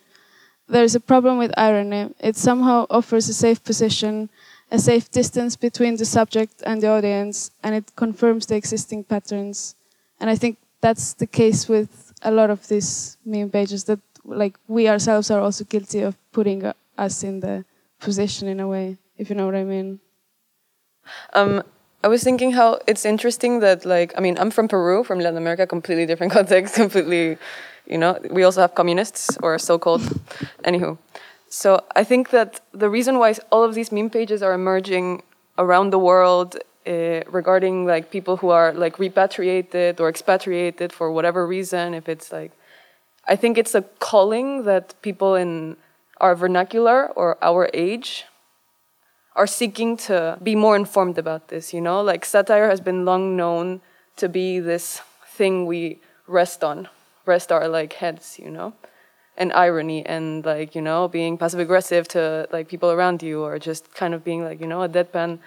[0.68, 2.14] There is a problem with irony.
[2.20, 4.30] It somehow offers a safe position,
[4.70, 9.74] a safe distance between the subject and the audience, and it confirms the existing patterns.
[10.18, 14.54] And I think that's the case with a lot of these meme pages that like
[14.68, 17.64] we ourselves are also guilty of putting us in the
[18.00, 20.00] position in a way, if you know what I mean.
[21.34, 21.62] Um,
[22.04, 25.36] I was thinking how it's interesting that like I mean I'm from Peru, from Latin
[25.36, 27.38] America, completely different context, completely,
[27.86, 28.18] you know.
[28.30, 30.02] We also have communists or so-called,
[30.64, 30.98] anywho.
[31.48, 35.22] So I think that the reason why all of these meme pages are emerging
[35.58, 41.46] around the world uh, regarding like people who are like repatriated or expatriated for whatever
[41.46, 42.52] reason, if it's like,
[43.28, 45.76] I think it's a calling that people in
[46.20, 48.24] our vernacular or our age
[49.34, 52.02] are seeking to be more informed about this, you know?
[52.02, 53.80] Like satire has been long known
[54.16, 56.88] to be this thing we rest on,
[57.24, 58.74] rest our like heads, you know?
[59.36, 63.58] And irony and like, you know, being passive aggressive to like people around you or
[63.58, 65.38] just kind of being like, you know, a deadpan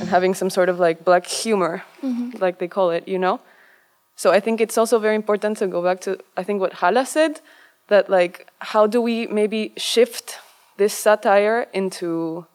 [0.00, 2.30] and having some sort of like black humor, mm-hmm.
[2.40, 3.40] like they call it, you know?
[4.16, 7.04] So I think it's also very important to go back to I think what Hala
[7.04, 7.40] said,
[7.88, 10.38] that like how do we maybe shift
[10.78, 12.46] this satire into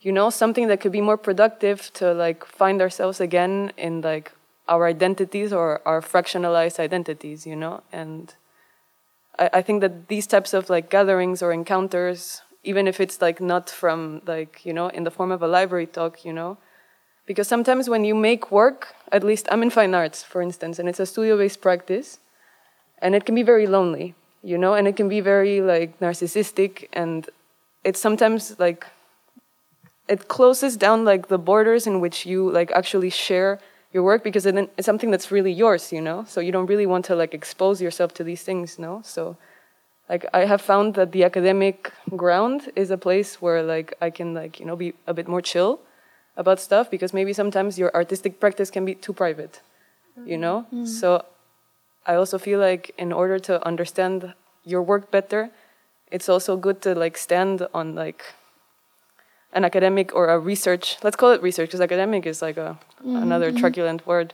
[0.00, 4.32] you know something that could be more productive to like find ourselves again in like
[4.68, 7.82] our identities or our fractionalized identities you know?
[7.92, 8.34] And
[9.38, 13.40] I, I think that these types of like gatherings or encounters even if it's like
[13.40, 16.56] not from like you know in the form of a library talk you know?
[17.26, 20.88] Because sometimes when you make work at least i'm in fine arts for instance and
[20.88, 22.18] it's a studio based practice
[23.02, 24.72] and it can be very lonely you know?
[24.72, 27.28] And it can be very like narcissistic and
[27.84, 28.86] it's sometimes like
[30.10, 33.58] it closes down like the borders in which you like actually share
[33.92, 36.24] your work because it's something that's really yours you know?
[36.28, 39.00] So you don't really want to like expose yourself to these things no?
[39.04, 39.36] So
[40.10, 44.34] like i have found that the academic ground is a place where like i can
[44.34, 45.80] like you know be a bit more chill
[46.36, 49.60] about stuff because maybe sometimes your artistic practice can be too private
[50.26, 50.66] you know?
[50.66, 50.84] Mm-hmm.
[50.84, 51.24] so
[52.06, 54.34] i also feel like in order to understand
[54.64, 55.50] your work better
[56.10, 58.22] it's also good to like stand on like
[59.52, 63.16] an academic or a research let's call it research because academic is like a mm-hmm.
[63.16, 63.58] another mm-hmm.
[63.58, 64.32] truculent word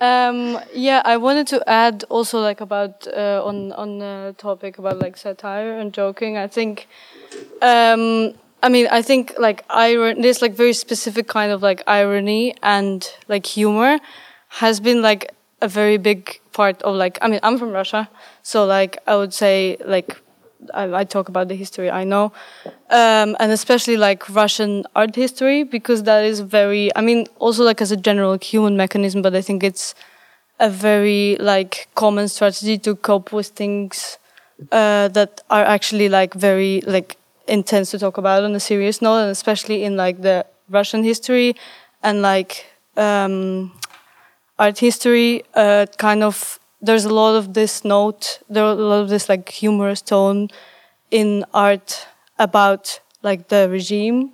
[0.00, 4.98] um, yeah i wanted to add also like about uh, on on the topic about
[4.98, 6.86] like satire and joking i think
[7.62, 12.54] um, i mean i think like iron this like very specific kind of like irony
[12.62, 13.98] and like humor
[14.48, 15.32] has been like
[15.62, 18.08] a very big part of like i mean i'm from russia
[18.42, 20.16] so like i would say like
[20.74, 22.32] I, I, talk about the history I know,
[22.90, 26.94] um, and especially like Russian art history because that is very.
[26.96, 29.94] I mean, also like as a general human mechanism, but I think it's
[30.58, 34.18] a very like common strategy to cope with things
[34.72, 39.18] uh, that are actually like very like intense to talk about on a serious note,
[39.18, 41.54] and especially in like the Russian history
[42.02, 43.72] and like um,
[44.58, 49.08] art history, uh, kind of there's a lot of this note, there's a lot of
[49.08, 50.48] this like humorous tone
[51.10, 52.06] in art
[52.38, 54.32] about like the regime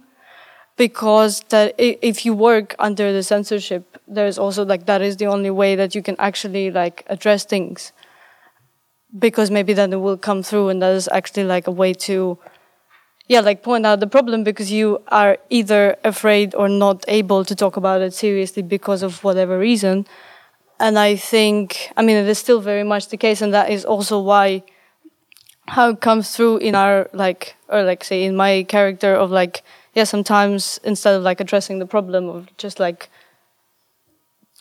[0.77, 5.51] because that if you work under the censorship there's also like that is the only
[5.51, 7.93] way that you can actually like address things
[9.19, 12.39] because maybe then it will come through and that is actually like a way to
[13.29, 17.55] yeah like point out the problem because you are either afraid or not able to
[17.55, 20.07] talk about it seriously because of whatever reason
[20.83, 23.85] and I think, I mean, it is still very much the case, and that is
[23.85, 24.65] also why
[25.69, 29.63] how it comes through in our like, or like say in my character of like,
[29.95, 33.09] yeah, sometimes instead of like addressing the problem of just like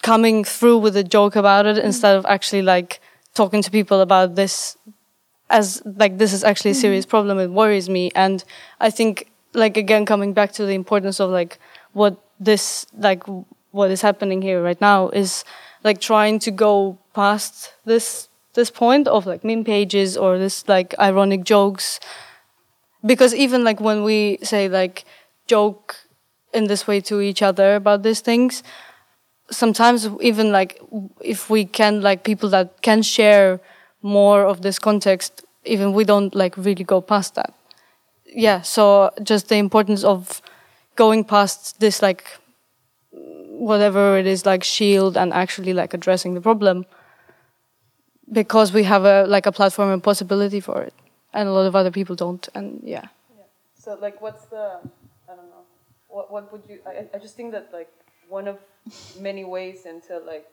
[0.03, 1.83] coming through with a joke about it, mm.
[1.83, 3.01] instead of actually like
[3.33, 4.77] talking to people about this
[5.49, 6.81] as like this is actually a mm-hmm.
[6.81, 7.15] serious mm -hmm.
[7.15, 7.39] problem.
[7.39, 8.45] It worries me, and
[8.79, 11.57] I think like again coming back to the importance of like
[11.93, 12.13] what
[12.45, 13.23] this like
[13.71, 15.43] what is happening here right now is
[15.83, 20.93] like trying to go past this this point of like meme pages or this like
[20.99, 21.99] ironic jokes.
[23.05, 25.05] Because even like when we say like
[25.47, 25.95] joke
[26.53, 28.63] in this way to each other about these things
[29.49, 30.81] sometimes even like
[31.21, 33.59] if we can like people that can share
[34.01, 37.53] more of this context even we don't like really go past that.
[38.25, 40.41] Yeah so just the importance of
[40.95, 42.25] going past this like
[43.69, 46.77] whatever it is like shield and actually like addressing the problem
[48.39, 50.93] because we have a like a platform and possibility for it
[51.33, 53.07] and a lot of other people don't and yeah
[53.37, 53.43] yeah.
[53.83, 54.65] So like, what's the?
[55.29, 55.63] I don't know.
[56.15, 56.77] What what would you?
[56.91, 57.89] I I just think that like
[58.37, 58.57] one of
[59.29, 60.47] many ways into like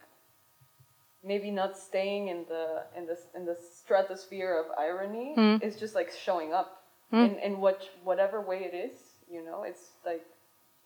[1.30, 2.64] maybe not staying in the
[2.96, 5.62] in the in the stratosphere of irony Mm.
[5.66, 6.70] is just like showing up
[7.12, 7.24] Mm.
[7.26, 7.78] in in what
[8.08, 8.96] whatever way it is.
[9.34, 10.24] You know, it's like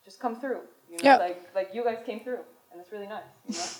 [0.07, 0.63] just come through.
[0.93, 1.17] You know, Yeah.
[1.27, 3.31] like like you guys came through, and it's really nice.
[3.49, 3.71] You know.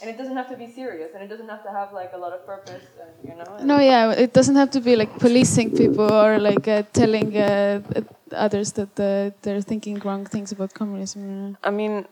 [0.00, 2.20] And it doesn't have to be serious, and it doesn't have to have like a
[2.24, 3.48] lot of purpose, and you know.
[3.72, 7.80] No, yeah, it doesn't have to be like policing people or like uh, telling uh,
[8.32, 11.56] others that uh, they're thinking wrong things about communism.
[11.62, 12.06] I mean,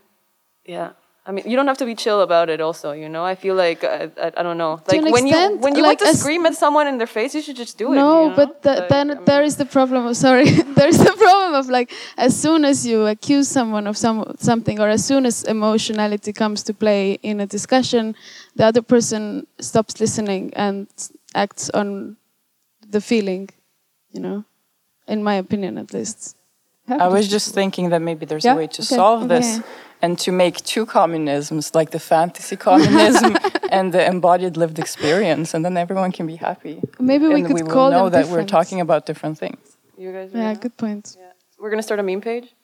[0.65, 0.91] yeah.
[1.29, 2.59] I mean, you don't have to be chill about it.
[2.63, 4.77] Also, you know, I feel like I, I, I don't know.
[4.79, 6.97] To Like an when extent, you when you like want to scream at someone in
[6.97, 7.97] their face, you should just do it.
[7.97, 8.37] no, you know?
[8.37, 10.07] but th- Like, then there is the problem.
[10.07, 10.49] Of, sorry,
[10.79, 14.81] there is the problem of like as soon as you accuse someone of some something,
[14.81, 18.15] or as soon as emotionality comes to play in a discussion,
[18.57, 20.87] the other person stops listening and
[21.35, 22.17] acts on
[22.91, 23.51] the feeling.
[24.13, 24.45] You know,
[25.07, 26.37] in my opinion, at least.
[26.89, 28.55] I was just thinking that maybe there's Yeah?
[28.55, 28.97] a way to Okay.
[28.97, 29.69] solve this Okay.
[30.03, 33.37] And to make two communisms, like the fantasy communism
[33.71, 36.81] and the embodied lived experience, and then everyone can be happy.
[36.99, 38.51] Maybe we and could we will call know them that different.
[38.53, 39.59] we're talking about different things.
[39.97, 40.31] You guys.
[40.33, 41.17] Yeah, good point.
[41.19, 41.33] Yeah.
[41.59, 42.55] We're gonna start a meme page.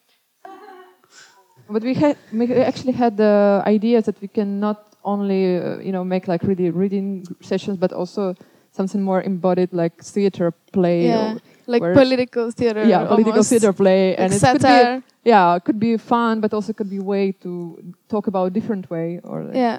[1.69, 5.93] But we had we actually had the idea that we can not only uh, you
[5.93, 8.35] know make like really reading sessions, but also
[8.73, 11.07] something more embodied like theater play.
[11.07, 12.85] Yeah, or like political theater.
[12.85, 13.51] Yeah, political almost.
[13.51, 16.91] theater play, Like and it could be yeah, it could be fun, but also could
[16.91, 19.45] be way to talk about a different way or.
[19.45, 19.79] Like Yeah,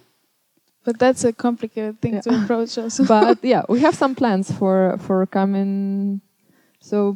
[0.84, 3.06] but that's a complicated thing to approach also.
[3.08, 6.22] but yeah, we have some plans for for coming.
[6.80, 7.16] So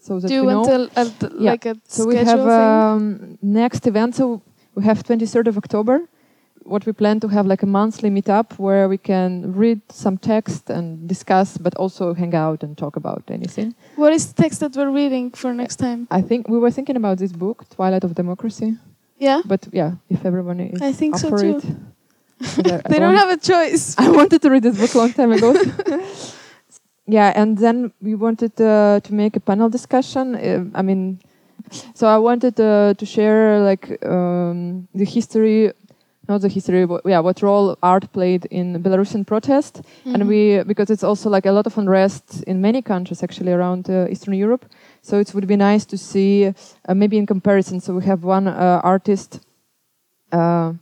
[0.00, 0.88] so that Do you want know.
[0.88, 4.14] to, uh, th- like a so we have um, next event.
[4.14, 4.42] So
[4.74, 6.08] we have 23rd of October.
[6.64, 10.70] What we plan to have like a monthly meetup where we can read some text
[10.70, 13.74] and discuss, but also hang out and talk about anything.
[13.96, 16.06] What is the text that we're reading for next time?
[16.10, 18.76] I think we were thinking about this book, Twilight of Democracy.
[19.18, 19.42] Yeah?
[19.44, 21.56] But yeah, if everyone is I think up so for too.
[21.58, 21.64] it.
[22.56, 23.94] But I- They don't have a choice.
[23.98, 25.52] I wanted to read this book a long time ago.
[27.06, 30.34] yeah, and then we wanted uh, to make a panel discussion.
[30.34, 31.20] Uh, I mean,
[31.94, 35.72] so I wanted uh, to share like um, the history,
[36.28, 40.28] not the history, but yeah, what role art played in Belarusian protest, and Mhm.
[40.28, 44.06] we because it's also like a lot of unrest in many countries actually around uh,
[44.12, 44.64] Eastern Europe.
[45.02, 46.46] So it would be nice to see
[46.88, 47.80] uh, maybe in comparison.
[47.80, 49.40] So we have one uh, artist
[50.32, 50.72] uh,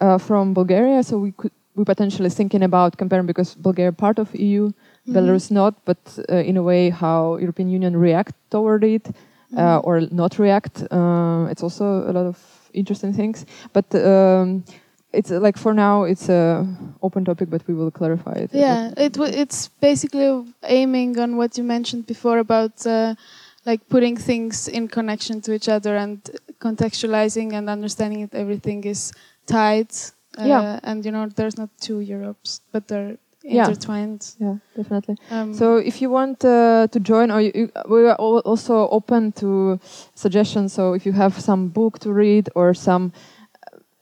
[0.00, 4.28] uh, from Bulgaria, so we could we potentially thinking about comparing because Bulgaria part of
[4.34, 4.64] EU,
[5.06, 5.14] Mhm.
[5.14, 9.06] Belarus not, but uh, in a way how European Union react toward it
[9.56, 9.86] uh, Mhm.
[9.86, 10.74] or not react.
[11.52, 12.36] It's also a lot of
[12.74, 14.64] interesting things, but um,
[15.12, 16.66] it's uh, like for now it's a
[17.02, 18.50] open topic, but we will clarify it.
[18.52, 23.14] Yeah, it w- it's basically aiming on what you mentioned before about uh,
[23.66, 26.20] like putting things in connection to each other and
[26.60, 29.12] contextualizing and understanding that everything is
[29.46, 29.90] tied.
[30.38, 30.80] Uh, Yeah.
[30.82, 34.22] and you know, there's not two Europes, but they're intertwined.
[34.38, 35.16] Yeah, definitely.
[35.30, 39.32] Um, so if you want uh, to join, or you, you, we are also open
[39.32, 39.78] to
[40.14, 40.72] suggestions.
[40.72, 43.12] So if you have some book to read or some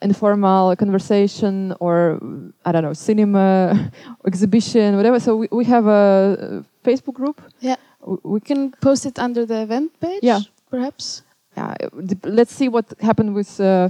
[0.03, 2.21] informal conversation or
[2.65, 3.91] I don't know cinema
[4.27, 5.21] exhibition, whatever.
[5.21, 7.41] So we, we have a Facebook group.
[7.61, 10.21] Yeah, we, can post it under the event page.
[10.23, 10.41] Yeah.
[10.71, 11.23] perhaps.
[11.57, 11.75] Yeah,
[12.25, 13.61] let's see what happened with.
[13.61, 13.89] Uh,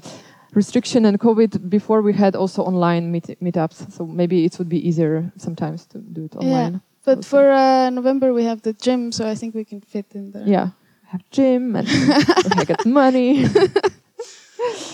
[0.55, 4.89] restriction and COVID before we had also online meet meetups, so maybe it would be
[4.89, 6.73] easier sometimes to do it online.
[6.73, 10.07] Yeah, but for uh, November we have the gym, so I think we can fit
[10.15, 10.47] in there.
[10.47, 10.71] Yeah,
[11.09, 11.87] have gym and
[12.59, 13.47] I get money.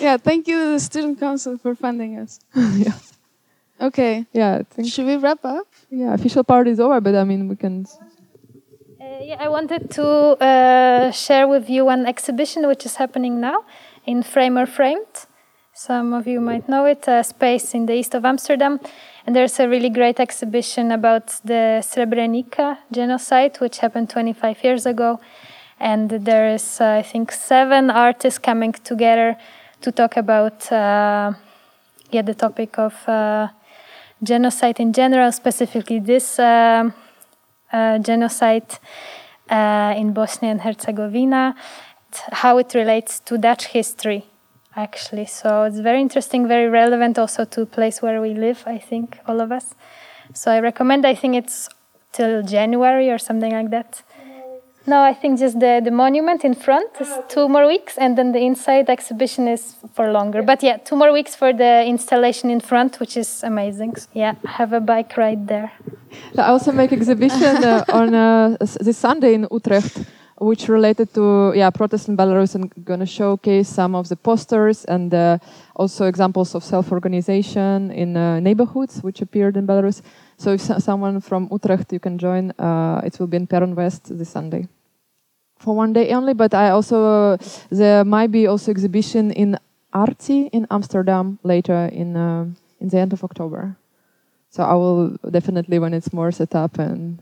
[0.01, 2.41] yeah, thank you to the student council for funding us.
[2.55, 2.93] yeah.
[3.81, 4.27] Okay.
[4.33, 4.59] Yeah.
[4.61, 5.67] I think Should we wrap up?
[5.91, 7.87] Yeah, official part is over, but I mean we can.
[9.01, 13.65] Uh, yeah, I wanted to uh, share with you an exhibition which is happening now
[14.07, 15.27] in Framer Framed.
[15.75, 18.79] Some of you might know it, a space in the east of Amsterdam.
[19.27, 25.19] And there's a really great exhibition about the Srebrenica genocide, which happened 25 years ago.
[25.83, 29.37] And there is, uh, I think, seven artists coming together
[29.80, 31.33] to talk about uh,
[32.12, 33.49] yeah, the topic of uh,
[34.22, 36.95] genocide in general, specifically this um,
[37.72, 38.78] uh, genocide
[39.51, 41.57] uh, in Bosnia and Herzegovina,
[42.30, 44.24] how it relates to Dutch history,
[44.76, 45.26] actually.
[45.26, 49.41] So it's very interesting, very relevant also to place where we live, I think, all
[49.41, 49.74] of us.
[50.33, 51.68] So I recommend, I think it's
[52.12, 54.05] till January or something like that.
[54.87, 58.33] No, I think just the, the monument in front is two more weeks, and then
[58.33, 60.43] the inside exhibition is for longer.
[60.43, 63.97] But yeah, two more weeks for the installation in front, which is amazing.
[63.97, 65.70] So yeah, have a bike ride there.
[66.37, 69.99] I also make exhibition uh, on uh, this Sunday in Utrecht
[70.43, 75.14] which related to yeah protests in Belarus and gonna showcase some of the posters and
[75.14, 75.39] uh,
[75.76, 80.03] also examples of self-organization in uh, neighborhoods which appeared in Belarus.
[80.43, 82.51] So if so- someone from Utrecht, you can join.
[82.59, 84.66] Uh, it will be in Perron West this Sunday
[85.59, 86.34] for one day only.
[86.34, 87.36] But I also
[87.70, 89.57] there might be also exhibition in
[89.93, 92.47] Arti in Amsterdam later in uh,
[92.80, 93.76] in the end of October.
[94.51, 97.18] So I will definitely when it's more set up and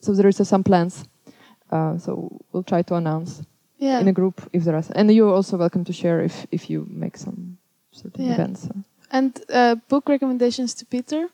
[0.00, 1.04] so there is uh, some plans.
[1.72, 2.10] Uh, so
[2.52, 3.42] we'll try to announce
[3.78, 4.00] Yeah.
[4.00, 6.86] in a group if there are, and you're also welcome to share if if you
[6.90, 7.58] make some
[7.92, 8.34] certain Yeah.
[8.34, 8.68] events.
[9.10, 11.28] And uh, book recommendations to Peter.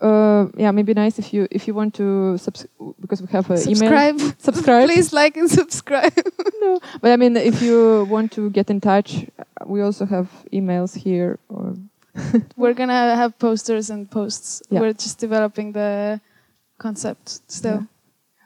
[0.00, 2.66] Uh, yeah, maybe nice if you if you want to subs-
[3.00, 3.76] because we have an email.
[3.76, 4.20] subscribe.
[4.38, 4.88] Subscribe.
[4.88, 6.12] Please like and subscribe.
[6.60, 9.26] no, but I mean, if you want to get in touch,
[9.64, 11.38] we also have emails here.
[11.48, 11.74] Or
[12.56, 14.62] We're gonna have posters and posts.
[14.68, 14.80] Yeah.
[14.80, 16.20] We're just developing the
[16.78, 17.86] concept still.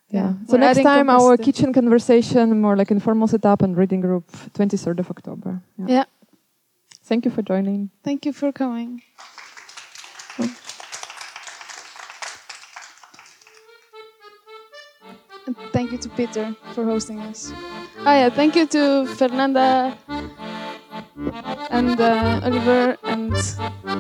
[0.09, 0.34] yeah.
[0.46, 4.24] So We're next time, our kitchen conversation, more like informal setup and reading group,
[4.55, 5.61] twenty third of October.
[5.84, 6.05] Yeah.
[7.03, 7.90] Thank you for joining.
[8.05, 9.03] Thank you for coming.
[15.72, 17.53] Thank you to Peter for hosting us.
[17.98, 19.96] Oh yeah, thank you to Fernanda
[21.70, 23.32] and uh, Oliver and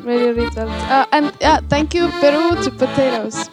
[0.04, 0.70] Radio Rietveld.
[0.88, 3.48] Uh, and yeah, thank you Peru to potatoes.